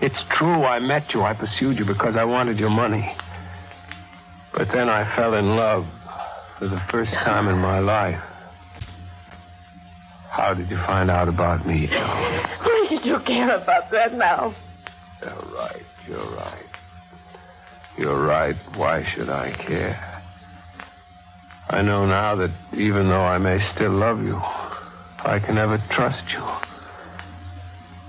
It's 0.00 0.22
true 0.28 0.62
I 0.62 0.78
met 0.78 1.12
you. 1.12 1.22
I 1.22 1.32
pursued 1.34 1.76
you 1.76 1.84
because 1.84 2.14
I 2.14 2.22
wanted 2.22 2.60
your 2.60 2.70
money. 2.70 3.12
But 4.52 4.68
then 4.68 4.88
I 4.88 5.02
fell 5.16 5.34
in 5.34 5.56
love 5.56 5.88
for 6.58 6.68
the 6.68 6.78
first 6.78 7.12
time 7.14 7.48
in 7.48 7.58
my 7.58 7.80
life. 7.80 8.22
How 10.30 10.54
did 10.54 10.70
you 10.70 10.76
find 10.76 11.10
out 11.10 11.26
about 11.26 11.66
me? 11.66 11.88
Why 11.88 12.86
should 12.88 13.04
you 13.04 13.18
care 13.18 13.56
about 13.56 13.90
that 13.90 14.14
now? 14.14 14.54
You're 15.22 15.54
right. 15.56 15.82
You're 16.08 16.18
right. 16.36 16.66
You're 17.98 18.26
right. 18.26 18.56
Why 18.76 19.04
should 19.04 19.28
I 19.28 19.50
care? 19.52 20.22
I 21.70 21.82
know 21.82 22.06
now 22.06 22.34
that 22.36 22.50
even 22.76 23.08
though 23.08 23.22
I 23.24 23.38
may 23.38 23.60
still 23.74 23.92
love 23.92 24.22
you, 24.24 24.40
I 25.24 25.38
can 25.38 25.54
never 25.54 25.78
trust 25.88 26.32
you. 26.32 26.42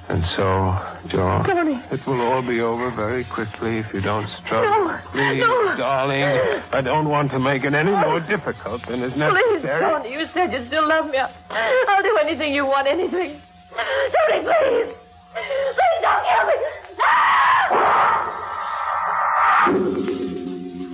And 0.07 0.23
so, 0.25 0.77
Joan, 1.07 1.43
Tony. 1.45 1.79
it 1.89 2.05
will 2.05 2.21
all 2.21 2.41
be 2.43 2.61
over 2.61 2.91
very 2.91 3.23
quickly 3.23 3.77
if 3.79 3.91
you 3.93 4.01
don't 4.01 4.27
struggle. 4.29 4.69
No, 4.89 4.99
Please, 5.13 5.39
no. 5.39 5.77
darling, 5.77 6.23
I 6.71 6.81
don't 6.81 7.09
want 7.09 7.31
to 7.31 7.39
make 7.39 7.63
it 7.63 7.73
any 7.73 7.89
more 7.91 8.19
difficult 8.19 8.83
than 8.85 9.01
is 9.01 9.15
necessary. 9.15 9.59
Please. 9.61 9.67
Tony, 9.79 10.13
you 10.13 10.25
said 10.27 10.53
you 10.53 10.63
still 10.67 10.87
love 10.87 11.09
me. 11.09 11.17
I'll 11.17 12.03
do 12.03 12.17
anything 12.21 12.53
you 12.53 12.65
want, 12.67 12.87
anything. 12.87 13.41
Tony, 13.75 14.43
please. 14.43 14.93
Please 15.33 16.01
don't 16.01 16.23
kill 16.25 16.47
me. 16.47 16.53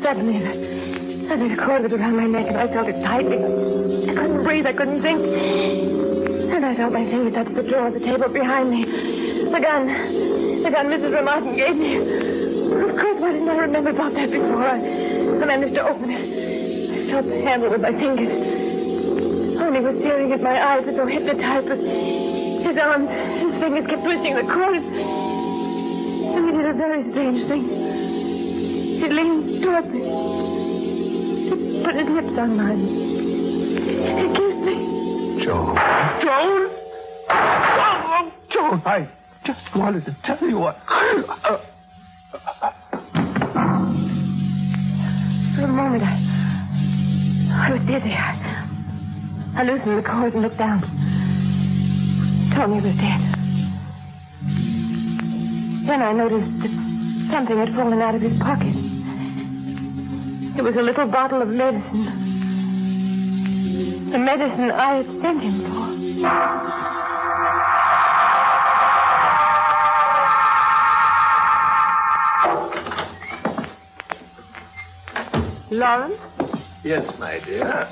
Suddenly, 0.01 0.39
the, 0.39 1.27
suddenly 1.29 1.55
the 1.55 1.61
cord 1.61 1.93
around 1.93 2.17
my 2.17 2.25
neck 2.25 2.47
and 2.47 2.57
I 2.57 2.67
felt 2.67 2.87
it 2.89 3.01
tightly. 3.03 3.37
I 3.37 4.13
couldn't 4.13 4.43
breathe, 4.43 4.65
I 4.65 4.73
couldn't 4.73 5.01
think. 5.01 5.25
And 6.51 6.65
I 6.65 6.75
felt 6.75 6.91
my 6.91 7.05
finger 7.05 7.31
touch 7.31 7.53
the 7.53 7.63
drawer 7.63 7.87
of 7.87 7.93
the 7.93 7.99
table 7.99 8.27
behind 8.27 8.71
me. 8.71 8.83
The 8.83 9.59
gun. 9.59 9.87
The 10.63 10.69
gun 10.69 10.87
Mrs. 10.87 11.13
Remartin 11.13 11.55
gave 11.55 11.75
me. 11.75 11.95
Of 11.95 12.97
course, 12.97 13.21
why 13.21 13.31
didn't 13.31 13.49
I 13.49 13.57
remember 13.57 13.91
about 13.91 14.13
that 14.15 14.31
before? 14.31 14.67
I, 14.67 14.79
I 14.79 15.45
managed 15.45 15.75
to 15.75 15.87
open 15.87 16.09
it. 16.09 16.19
I 16.91 17.11
felt 17.11 17.25
the 17.27 17.41
handle 17.41 17.69
with 17.69 17.81
my 17.81 17.91
fingers. 17.93 19.57
Tony 19.57 19.79
was 19.79 19.97
staring 19.99 20.31
at 20.31 20.41
my 20.41 20.61
eyes 20.61 20.87
as 20.87 20.95
though 20.95 21.05
hypnotized, 21.05 21.67
but 21.69 21.77
his 21.77 22.77
arms, 22.77 23.09
his 23.09 23.61
fingers 23.61 23.87
kept 23.87 24.03
twisting 24.03 24.35
the 24.35 24.43
cord. 24.43 25.20
And 26.33 26.45
he 26.45 26.51
did 26.51 26.65
a 26.65 26.73
very 26.73 27.03
strange 27.11 27.43
thing. 27.47 27.63
He 29.01 29.07
leaned 29.09 29.63
toward 29.63 29.85
me. 29.93 29.99
He 31.49 31.83
put 31.83 31.95
his 31.95 32.09
lips 32.09 32.37
on 32.37 32.57
mine. 32.57 32.79
He 32.79 34.27
kissed 34.37 34.63
me. 34.65 34.75
Joan. 35.43 35.75
Joan? 36.21 36.69
Oh, 37.29 38.31
Joan, 38.49 38.81
I 38.85 39.07
just 39.43 39.75
wanted 39.75 40.05
to 40.05 40.13
tell 40.23 40.47
you 40.47 40.59
what. 40.59 40.79
Uh, 40.89 41.57
For 45.55 45.63
a 45.63 45.67
moment, 45.67 46.03
I, 46.03 46.17
I 47.51 47.71
was 47.73 47.81
dizzy. 47.81 48.13
I, 48.13 48.35
I 49.57 49.63
loosened 49.63 49.97
the 49.97 50.03
cord 50.03 50.33
and 50.33 50.41
looked 50.43 50.57
down. 50.57 50.81
Tony 52.53 52.79
was 52.81 52.95
dead. 52.97 53.40
Then 55.83 56.01
I 56.03 56.13
noticed 56.13 56.59
that 56.59 56.69
something 57.31 57.57
had 57.57 57.73
fallen 57.73 58.01
out 58.01 58.13
of 58.13 58.21
his 58.21 58.37
pocket. 58.37 58.75
It 60.57 60.61
was 60.63 60.75
a 60.75 60.81
little 60.83 61.07
bottle 61.07 61.41
of 61.41 61.47
medicine. 61.49 62.05
The 64.11 64.19
medicine 64.19 64.69
I 64.69 64.97
had 64.97 65.07
sent 65.21 65.41
him 65.41 65.53
for. 65.61 65.91
Lawrence, 75.71 76.19
Yes, 76.83 77.17
my 77.17 77.39
dear. 77.39 77.87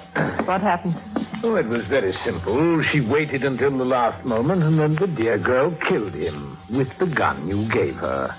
What 0.45 0.61
happened? 0.61 0.95
Oh, 1.43 1.55
it 1.55 1.65
was 1.65 1.85
very 1.85 2.13
simple. 2.23 2.83
She 2.83 3.01
waited 3.01 3.43
until 3.43 3.71
the 3.71 3.85
last 3.85 4.23
moment, 4.25 4.61
and 4.61 4.77
then 4.77 4.93
the 4.95 5.07
dear 5.07 5.39
girl 5.39 5.71
killed 5.71 6.13
him 6.13 6.58
with 6.69 6.97
the 6.97 7.05
gun 7.05 7.47
you 7.47 7.67
gave 7.69 7.95
her. 7.97 8.35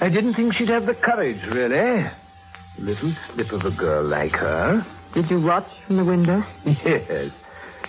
I 0.00 0.08
didn't 0.08 0.34
think 0.34 0.54
she'd 0.54 0.68
have 0.68 0.86
the 0.86 0.94
courage, 0.94 1.46
really. 1.46 2.00
A 2.00 2.12
little 2.78 3.10
slip 3.10 3.52
of 3.52 3.64
a 3.64 3.70
girl 3.70 4.02
like 4.04 4.36
her. 4.36 4.84
Did 5.12 5.30
you 5.30 5.40
watch 5.40 5.68
from 5.86 5.96
the 5.96 6.04
window? 6.04 6.42
Yes. 6.64 7.30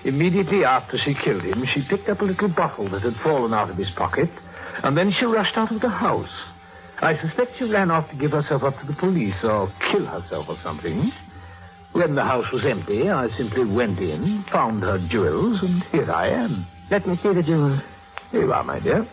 Immediately 0.03 0.65
after 0.65 0.97
she 0.97 1.13
killed 1.13 1.43
him, 1.43 1.63
she 1.65 1.81
picked 1.81 2.09
up 2.09 2.21
a 2.21 2.25
little 2.25 2.49
bottle 2.49 2.85
that 2.85 3.03
had 3.03 3.15
fallen 3.15 3.53
out 3.53 3.69
of 3.69 3.77
his 3.77 3.91
pocket, 3.91 4.29
and 4.83 4.97
then 4.97 5.11
she 5.11 5.25
rushed 5.25 5.57
out 5.57 5.71
of 5.71 5.79
the 5.79 5.89
house. 5.89 6.33
I 7.01 7.17
suspect 7.17 7.57
she 7.57 7.65
ran 7.65 7.91
off 7.91 8.09
to 8.09 8.15
give 8.15 8.31
herself 8.31 8.63
up 8.63 8.79
to 8.79 8.85
the 8.85 8.93
police 8.93 9.43
or 9.43 9.69
kill 9.79 10.05
herself 10.05 10.49
or 10.49 10.55
something. 10.57 11.11
When 11.93 12.15
the 12.15 12.23
house 12.23 12.49
was 12.51 12.65
empty, 12.65 13.09
I 13.09 13.27
simply 13.27 13.65
went 13.65 13.99
in, 13.99 14.43
found 14.43 14.83
her 14.83 14.97
jewels, 14.97 15.61
and 15.61 15.83
here 15.85 16.11
I 16.11 16.27
am. 16.29 16.65
Let 16.89 17.05
me 17.05 17.15
see 17.15 17.33
the 17.33 17.43
jewels. 17.43 17.79
Here 18.31 18.41
you 18.41 18.53
are, 18.53 18.63
my 18.63 18.79
dear. 18.79 19.05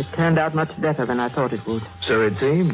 It 0.00 0.10
turned 0.14 0.38
out 0.38 0.54
much 0.54 0.80
better 0.80 1.04
than 1.04 1.20
I 1.20 1.28
thought 1.28 1.52
it 1.52 1.66
would. 1.66 1.82
So 2.00 2.22
it 2.22 2.38
seems. 2.38 2.72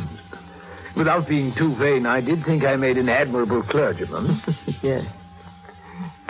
Without 0.94 1.26
being 1.26 1.50
too 1.50 1.72
vain, 1.74 2.06
I 2.06 2.20
did 2.20 2.44
think 2.44 2.64
I 2.64 2.76
made 2.76 2.98
an 2.98 3.08
admirable 3.08 3.62
clergyman. 3.62 4.36
Yes. 4.82 5.04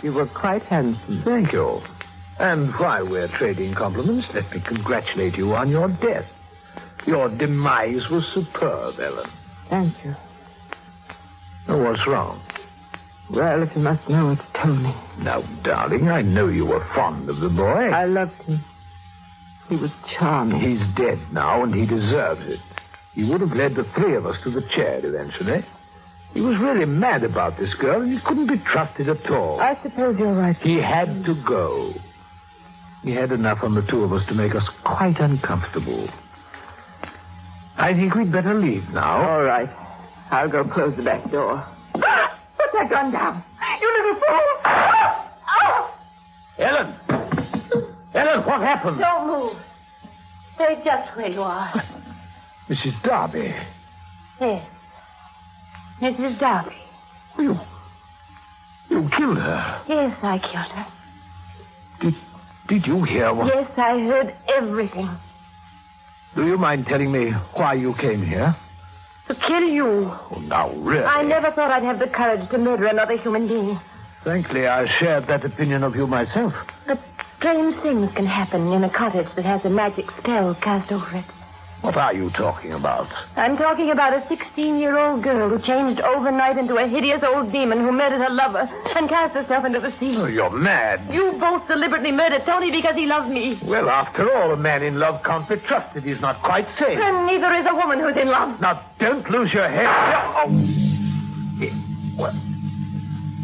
You 0.01 0.13
were 0.13 0.25
quite 0.25 0.63
handsome. 0.63 1.21
Thank 1.21 1.53
you. 1.53 1.83
And 2.39 2.73
while 2.79 3.05
we're 3.05 3.27
trading 3.27 3.75
compliments, 3.75 4.33
let 4.33 4.51
me 4.51 4.59
congratulate 4.59 5.37
you 5.37 5.53
on 5.53 5.69
your 5.69 5.89
death. 5.89 6.27
Your 7.05 7.29
demise 7.29 8.09
was 8.09 8.25
superb, 8.25 8.99
Ellen. 8.99 9.29
Thank 9.69 9.93
you. 10.03 10.15
Now, 11.67 11.83
what's 11.83 12.07
wrong? 12.07 12.41
Well, 13.29 13.61
if 13.61 13.75
you 13.75 13.83
must 13.83 14.09
know, 14.09 14.31
it's 14.31 14.43
Tony. 14.53 14.93
Now, 15.19 15.41
darling, 15.61 16.09
I 16.09 16.23
know 16.23 16.47
you 16.47 16.65
were 16.65 16.83
fond 16.95 17.29
of 17.29 17.39
the 17.39 17.49
boy. 17.49 17.89
I 17.91 18.05
loved 18.05 18.41
him. 18.43 18.59
He 19.69 19.75
was 19.75 19.93
charming. 20.07 20.59
He's 20.59 20.85
dead 20.89 21.19
now, 21.31 21.63
and 21.63 21.73
he 21.73 21.85
deserves 21.85 22.45
it. 22.47 22.61
He 23.13 23.23
would 23.25 23.41
have 23.41 23.53
led 23.53 23.75
the 23.75 23.83
three 23.83 24.15
of 24.15 24.25
us 24.25 24.39
to 24.41 24.49
the 24.49 24.61
chair 24.61 24.99
eventually. 25.03 25.63
He 26.33 26.41
was 26.41 26.57
really 26.57 26.85
mad 26.85 27.23
about 27.23 27.57
this 27.57 27.73
girl, 27.73 28.01
and 28.01 28.11
he 28.11 28.19
couldn't 28.19 28.47
be 28.47 28.57
trusted 28.59 29.09
at 29.09 29.29
all. 29.31 29.59
I 29.59 29.75
suppose 29.81 30.17
you're 30.19 30.33
right. 30.33 30.55
He 30.55 30.77
had 30.77 31.25
to 31.25 31.33
go. 31.35 31.93
He 33.03 33.11
had 33.11 33.31
enough 33.31 33.63
on 33.63 33.73
the 33.73 33.81
two 33.81 34.03
of 34.03 34.13
us 34.13 34.25
to 34.27 34.35
make 34.35 34.53
us 34.55 34.67
quite 34.83 35.19
uncomfortable. 35.19 36.07
I 37.77 37.93
think 37.93 38.15
we'd 38.15 38.31
better 38.31 38.53
leave 38.53 38.91
now. 38.93 39.29
All 39.29 39.43
right. 39.43 39.69
I'll 40.31 40.49
go 40.49 40.63
close 40.63 40.95
the 40.95 41.03
back 41.03 41.29
door. 41.31 41.63
Put 41.93 42.01
that 42.03 42.89
gun 42.89 43.11
down. 43.11 43.43
You 43.81 43.97
little 43.97 44.15
fool. 44.15 44.61
Ah! 44.65 45.99
Ellen! 46.59 46.95
Ellen, 48.13 48.45
what 48.45 48.61
happened? 48.61 48.99
Don't 48.99 49.27
move. 49.27 49.63
Stay 50.55 50.81
just 50.83 51.15
where 51.15 51.29
you 51.29 51.41
are. 51.41 51.67
Mrs. 52.69 53.01
Darby. 53.03 53.53
Yes. 54.41 54.65
Mrs. 56.01 56.39
Darby. 56.39 56.75
You. 57.39 57.59
You 58.89 59.07
killed 59.09 59.37
her. 59.37 59.81
Yes, 59.87 60.17
I 60.23 60.39
killed 60.39 60.65
her. 60.65 60.85
Did, 61.99 62.15
did 62.67 62.87
you 62.87 63.03
hear 63.03 63.33
what? 63.33 63.47
Yes, 63.53 63.69
I 63.77 63.99
heard 63.99 64.35
everything. 64.47 65.09
Do 66.35 66.45
you 66.47 66.57
mind 66.57 66.87
telling 66.87 67.11
me 67.11 67.31
why 67.31 67.73
you 67.73 67.93
came 67.93 68.21
here? 68.21 68.55
To 69.27 69.35
kill 69.35 69.63
you. 69.63 70.09
Oh, 70.11 70.41
now, 70.47 70.69
really? 70.71 71.03
I 71.03 71.23
never 71.23 71.51
thought 71.51 71.71
I'd 71.71 71.83
have 71.83 71.99
the 71.99 72.07
courage 72.07 72.49
to 72.49 72.57
murder 72.57 72.85
another 72.87 73.17
human 73.17 73.47
being. 73.47 73.79
Frankly, 74.23 74.67
I 74.67 74.87
shared 74.99 75.27
that 75.27 75.43
opinion 75.45 75.83
of 75.83 75.95
you 75.95 76.07
myself. 76.07 76.53
But 76.85 76.99
strange 77.37 77.75
things 77.77 78.11
can 78.13 78.25
happen 78.25 78.71
in 78.73 78.83
a 78.83 78.89
cottage 78.89 79.31
that 79.35 79.45
has 79.45 79.63
a 79.65 79.69
magic 79.69 80.09
spell 80.11 80.55
cast 80.55 80.91
over 80.91 81.15
it. 81.17 81.25
What 81.81 81.95
are 81.95 82.11
you 82.13 82.31
talking 82.31 82.73
about? 82.73 83.07
I'm 83.35 83.55
talking 83.55 83.91
about 83.91 84.11
a 84.13 84.21
16-year-old 84.21 85.21
girl 85.21 85.47
who 85.47 85.59
changed 85.59 86.01
overnight 86.01 86.57
into 86.57 86.75
a 86.77 86.87
hideous 86.87 87.21
old 87.23 87.51
demon 87.51 87.79
who 87.79 87.91
murdered 87.91 88.17
her 88.19 88.31
lover 88.31 88.67
and 88.95 89.07
cast 89.07 89.35
herself 89.35 89.63
into 89.63 89.79
the 89.79 89.91
sea. 89.91 90.15
Oh, 90.17 90.25
you're 90.25 90.49
mad. 90.49 90.99
You 91.13 91.33
both 91.33 91.67
deliberately 91.67 92.11
murdered 92.11 92.45
Tony 92.45 92.71
because 92.71 92.95
he 92.95 93.05
loved 93.05 93.29
me. 93.29 93.59
Well, 93.63 93.89
after 93.91 94.33
all, 94.35 94.51
a 94.53 94.57
man 94.57 94.81
in 94.81 94.97
love 94.97 95.21
can't 95.23 95.47
be 95.47 95.57
trusted. 95.57 96.01
He's 96.03 96.19
not 96.19 96.37
quite 96.41 96.67
safe. 96.79 96.97
And 96.97 97.27
neither 97.27 97.53
is 97.53 97.67
a 97.67 97.75
woman 97.75 97.99
who's 97.99 98.17
in 98.17 98.27
love. 98.27 98.59
Now, 98.59 98.81
don't 98.97 99.29
lose 99.29 99.53
your 99.53 99.69
head. 99.69 99.85
Oh. 99.87 100.49
Eh, 101.61 101.69
What, 102.15 102.33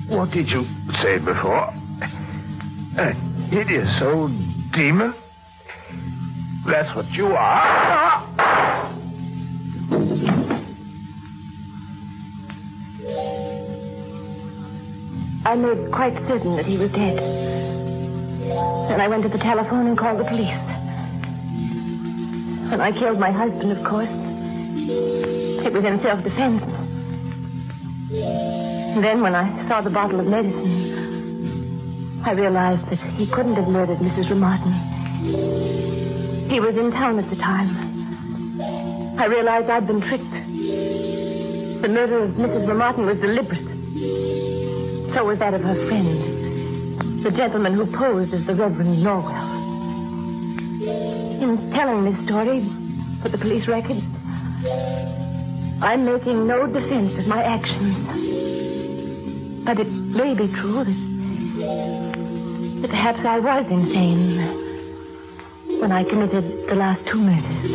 what 0.10 0.32
did 0.32 0.50
you 0.50 0.66
say 1.02 1.20
before? 1.20 1.72
A 2.98 3.16
hideous 3.54 4.02
old 4.02 4.32
demon? 4.72 5.14
That's 6.66 6.96
what 6.96 7.06
you 7.16 7.28
are. 7.36 8.28
I 15.46 15.56
made 15.56 15.92
quite 15.92 16.16
certain 16.28 16.56
that 16.56 16.66
he 16.66 16.80
was 16.80 16.92
dead. 16.94 17.20
Then 18.90 19.00
I 19.00 19.08
went 19.08 19.22
to 19.22 19.30
the 19.30 19.38
telephone 19.38 19.86
and 19.86 19.96
called 19.96 20.20
the 20.20 20.24
police. 20.24 20.58
And 22.72 22.82
I 22.82 22.92
killed 22.92 23.20
my 23.20 23.30
husband, 23.30 23.72
of 23.72 23.84
course. 23.84 24.10
It 24.10 25.72
was 25.72 25.86
in 25.86 26.00
self-defense. 26.02 26.64
Then 28.10 29.22
when 29.22 29.36
I 29.36 29.68
saw 29.68 29.82
the 29.82 29.92
bottle 29.92 30.20
of 30.20 30.28
medicine, 30.28 30.83
I 32.26 32.32
realized 32.32 32.86
that 32.90 33.00
he 33.00 33.28
couldn't 33.28 33.56
have 33.56 33.68
murdered 33.68 33.98
Mrs. 33.98 34.30
Remartin. 34.30 34.72
He 36.50 36.60
was 36.60 36.78
in 36.78 36.92
town 36.92 37.20
at 37.20 37.30
the 37.30 37.36
time. 37.36 37.70
I 39.20 39.26
realized 39.26 39.70
I'd 39.70 39.86
been 39.86 40.02
tricked. 40.02 40.32
The 41.82 41.90
murder 41.90 42.24
of 42.24 42.32
Mrs. 42.32 42.68
Remartin 42.68 43.06
was 43.06 43.18
deliberate. 43.18 43.68
So 45.14 45.26
was 45.26 45.40
that 45.40 45.54
of 45.54 45.62
her 45.62 45.76
friend, 45.88 47.24
the 47.24 47.32
gentleman 47.32 47.74
who 47.74 47.86
posed 47.86 48.34
as 48.34 48.46
the 48.46 48.56
Reverend 48.56 48.96
Norwell. 48.98 49.52
In 51.42 51.72
telling 51.72 52.06
this 52.06 52.18
story 52.26 52.62
for 53.22 53.30
the 53.30 53.38
police 53.38 53.68
records, 53.68 54.02
I'm 55.82 56.06
making 56.06 56.48
no 56.48 56.68
defense 56.68 57.18
of 57.18 57.28
my 57.28 57.44
actions. 57.44 57.98
But 59.66 59.80
it 59.80 59.92
may 59.92 60.34
be 60.34 60.48
true 60.48 60.84
that, 60.86 62.13
perhaps 62.88 63.20
I 63.26 63.40
was 63.40 63.66
insane 63.70 64.38
when 65.80 65.92
I 65.92 66.04
committed 66.04 66.68
the 66.68 66.76
last 66.76 67.06
two 67.06 67.18
murders. 67.18 67.72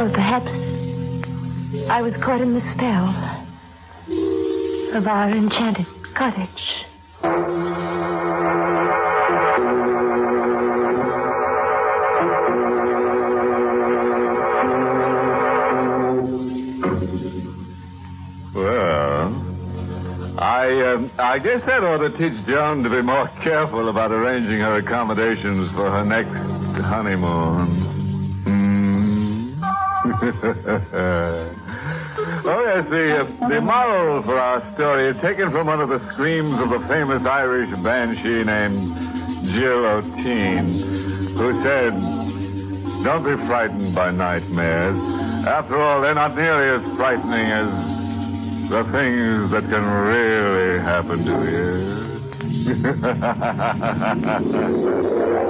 Or 0.00 0.08
perhaps 0.10 0.50
I 1.90 2.02
was 2.02 2.16
caught 2.16 2.40
in 2.40 2.54
the 2.54 2.60
spell 2.72 3.08
of 4.96 5.06
our 5.06 5.30
enchanted 5.30 5.86
cottage. 6.14 6.73
I, 21.34 21.38
guess 21.40 21.64
that 21.66 21.82
ought 21.82 21.98
to 21.98 22.10
teach 22.10 22.46
Joan 22.46 22.84
to 22.84 22.90
be 22.90 23.02
more 23.02 23.26
careful 23.40 23.88
about 23.88 24.12
arranging 24.12 24.60
her 24.60 24.76
accommodations 24.76 25.68
for 25.72 25.90
her 25.90 26.04
next 26.04 26.30
honeymoon. 26.80 27.66
Hmm. 28.44 29.54
oh, 32.44 32.62
yes, 32.64 32.88
the, 32.88 33.18
uh, 33.18 33.48
the 33.48 33.60
moral 33.60 34.22
for 34.22 34.38
our 34.38 34.62
story 34.74 35.08
is 35.08 35.16
taken 35.16 35.50
from 35.50 35.66
one 35.66 35.80
of 35.80 35.88
the 35.88 35.98
screams 36.12 36.56
of 36.60 36.70
the 36.70 36.78
famous 36.86 37.26
Irish 37.26 37.70
banshee 37.78 38.44
named 38.44 38.96
Jill 39.46 39.86
O'Teen, 39.86 40.64
who 41.34 41.60
said, 41.64 41.94
Don't 43.02 43.24
be 43.24 43.34
frightened 43.48 43.92
by 43.92 44.12
nightmares. 44.12 44.96
After 45.48 45.82
all, 45.82 46.00
they're 46.00 46.14
not 46.14 46.36
nearly 46.36 46.86
as 46.86 46.96
frightening 46.96 47.46
as 47.46 47.93
the 48.68 48.84
things 48.84 49.50
that 49.50 49.64
can 49.68 49.84
really 49.84 50.80
happen 50.80 51.24
to 51.24 51.44
you. 51.50 52.04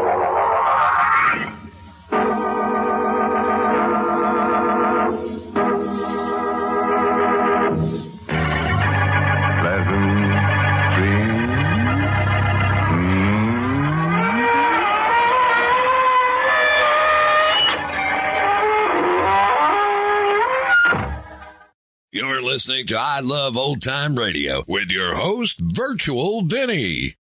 listening 22.53 22.85
to 22.85 22.99
I 22.99 23.21
Love 23.21 23.57
Old 23.57 23.81
Time 23.81 24.15
Radio 24.15 24.63
with 24.69 24.91
your 24.91 25.15
host, 25.15 25.59
Virtual 25.59 26.43
Vinny. 26.43 27.15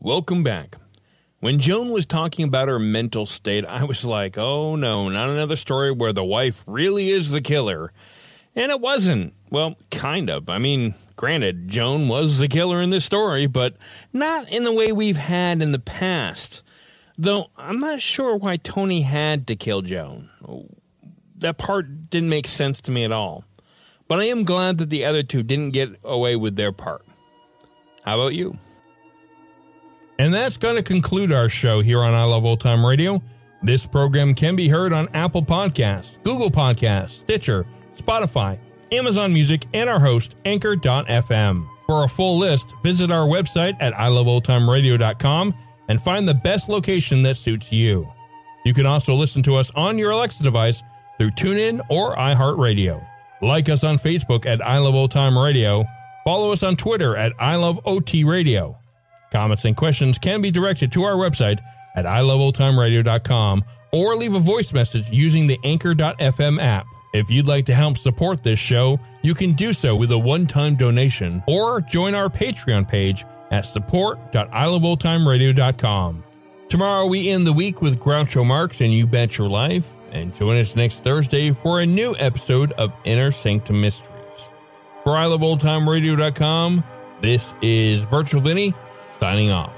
Welcome 0.00 0.42
back. 0.42 0.74
When 1.38 1.60
Joan 1.60 1.90
was 1.90 2.04
talking 2.04 2.44
about 2.44 2.66
her 2.66 2.80
mental 2.80 3.26
state, 3.26 3.64
I 3.64 3.84
was 3.84 4.04
like, 4.04 4.36
oh 4.36 4.74
no, 4.74 5.08
not 5.08 5.28
another 5.28 5.54
story 5.54 5.92
where 5.92 6.12
the 6.12 6.24
wife 6.24 6.64
really 6.66 7.10
is 7.10 7.30
the 7.30 7.40
killer. 7.40 7.92
And 8.56 8.72
it 8.72 8.80
wasn't. 8.80 9.34
Well, 9.50 9.76
kind 9.92 10.28
of. 10.28 10.48
I 10.50 10.58
mean, 10.58 10.96
granted, 11.14 11.68
Joan 11.68 12.08
was 12.08 12.38
the 12.38 12.48
killer 12.48 12.82
in 12.82 12.90
this 12.90 13.04
story, 13.04 13.46
but 13.46 13.76
not 14.12 14.48
in 14.48 14.64
the 14.64 14.72
way 14.72 14.90
we've 14.90 15.16
had 15.16 15.62
in 15.62 15.70
the 15.70 15.78
past. 15.78 16.64
Though 17.16 17.50
I'm 17.56 17.78
not 17.78 18.00
sure 18.00 18.34
why 18.34 18.56
Tony 18.56 19.02
had 19.02 19.46
to 19.46 19.54
kill 19.54 19.82
Joan. 19.82 20.28
That 21.38 21.56
part 21.56 22.10
didn't 22.10 22.30
make 22.30 22.48
sense 22.48 22.80
to 22.80 22.90
me 22.90 23.04
at 23.04 23.12
all. 23.12 23.44
But 24.12 24.20
I 24.20 24.24
am 24.24 24.44
glad 24.44 24.76
that 24.76 24.90
the 24.90 25.06
other 25.06 25.22
two 25.22 25.42
didn't 25.42 25.70
get 25.70 25.88
away 26.04 26.36
with 26.36 26.54
their 26.54 26.70
part. 26.70 27.02
How 28.04 28.20
about 28.20 28.34
you? 28.34 28.58
And 30.18 30.34
that's 30.34 30.58
going 30.58 30.76
to 30.76 30.82
conclude 30.82 31.32
our 31.32 31.48
show 31.48 31.80
here 31.80 32.02
on 32.02 32.12
I 32.12 32.24
Love 32.24 32.44
Old 32.44 32.60
Time 32.60 32.84
Radio. 32.84 33.22
This 33.62 33.86
program 33.86 34.34
can 34.34 34.54
be 34.54 34.68
heard 34.68 34.92
on 34.92 35.08
Apple 35.14 35.42
Podcasts, 35.42 36.22
Google 36.24 36.50
Podcasts, 36.50 37.22
Stitcher, 37.22 37.64
Spotify, 37.96 38.58
Amazon 38.90 39.32
Music, 39.32 39.64
and 39.72 39.88
our 39.88 40.00
host, 40.00 40.34
Anchor.fm. 40.44 41.66
For 41.86 42.04
a 42.04 42.08
full 42.08 42.36
list, 42.36 42.74
visit 42.82 43.10
our 43.10 43.26
website 43.26 43.78
at 43.80 43.94
iloveoldtimeradio.com 43.94 45.54
and 45.88 46.02
find 46.02 46.28
the 46.28 46.34
best 46.34 46.68
location 46.68 47.22
that 47.22 47.38
suits 47.38 47.72
you. 47.72 48.06
You 48.66 48.74
can 48.74 48.84
also 48.84 49.14
listen 49.14 49.42
to 49.44 49.56
us 49.56 49.70
on 49.74 49.96
your 49.96 50.10
Alexa 50.10 50.42
device 50.42 50.82
through 51.16 51.30
TuneIn 51.30 51.80
or 51.88 52.14
iHeartRadio. 52.14 53.08
Like 53.42 53.68
us 53.68 53.82
on 53.82 53.98
Facebook 53.98 54.46
at 54.46 54.64
I 54.64 54.78
Love 54.78 54.94
Old 54.94 55.10
Time 55.10 55.36
Radio. 55.36 55.84
Follow 56.24 56.52
us 56.52 56.62
on 56.62 56.76
Twitter 56.76 57.16
at 57.16 57.32
I 57.40 57.56
Love 57.56 57.80
OT 57.84 58.22
Radio. 58.22 58.78
Comments 59.32 59.64
and 59.64 59.76
questions 59.76 60.18
can 60.18 60.40
be 60.40 60.52
directed 60.52 60.92
to 60.92 61.02
our 61.02 61.16
website 61.16 61.58
at 61.96 62.04
iloveoldtimeradio.com 62.04 63.64
or 63.92 64.14
leave 64.16 64.36
a 64.36 64.40
voice 64.40 64.72
message 64.72 65.10
using 65.10 65.48
the 65.48 65.58
Anchor.fm 65.64 66.62
app. 66.62 66.86
If 67.12 67.28
you'd 67.30 67.48
like 67.48 67.66
to 67.66 67.74
help 67.74 67.98
support 67.98 68.44
this 68.44 68.58
show, 68.58 68.98
you 69.22 69.34
can 69.34 69.52
do 69.52 69.72
so 69.72 69.96
with 69.96 70.12
a 70.12 70.18
one-time 70.18 70.76
donation 70.76 71.42
or 71.48 71.80
join 71.80 72.14
our 72.14 72.28
Patreon 72.28 72.88
page 72.88 73.24
at 73.50 73.66
support.iloveoldtimeradio.com. 73.66 76.24
Tomorrow 76.68 77.06
we 77.06 77.28
end 77.28 77.46
the 77.46 77.52
week 77.52 77.82
with 77.82 77.98
Groucho 77.98 78.46
Marx 78.46 78.80
and 78.80 78.94
You 78.94 79.06
Bet 79.06 79.36
Your 79.36 79.48
Life 79.48 79.84
and 80.12 80.34
join 80.36 80.58
us 80.58 80.76
next 80.76 81.02
Thursday 81.02 81.52
for 81.52 81.80
a 81.80 81.86
new 81.86 82.14
episode 82.18 82.72
of 82.72 82.92
Inner 83.04 83.32
Sanctum 83.32 83.80
Mysteries. 83.80 84.10
For 85.02 85.14
iloveoldtimeradio.com, 85.14 86.84
this 87.20 87.52
is 87.60 88.00
Virtual 88.02 88.40
Vinny 88.40 88.72
signing 89.18 89.50
off. 89.50 89.72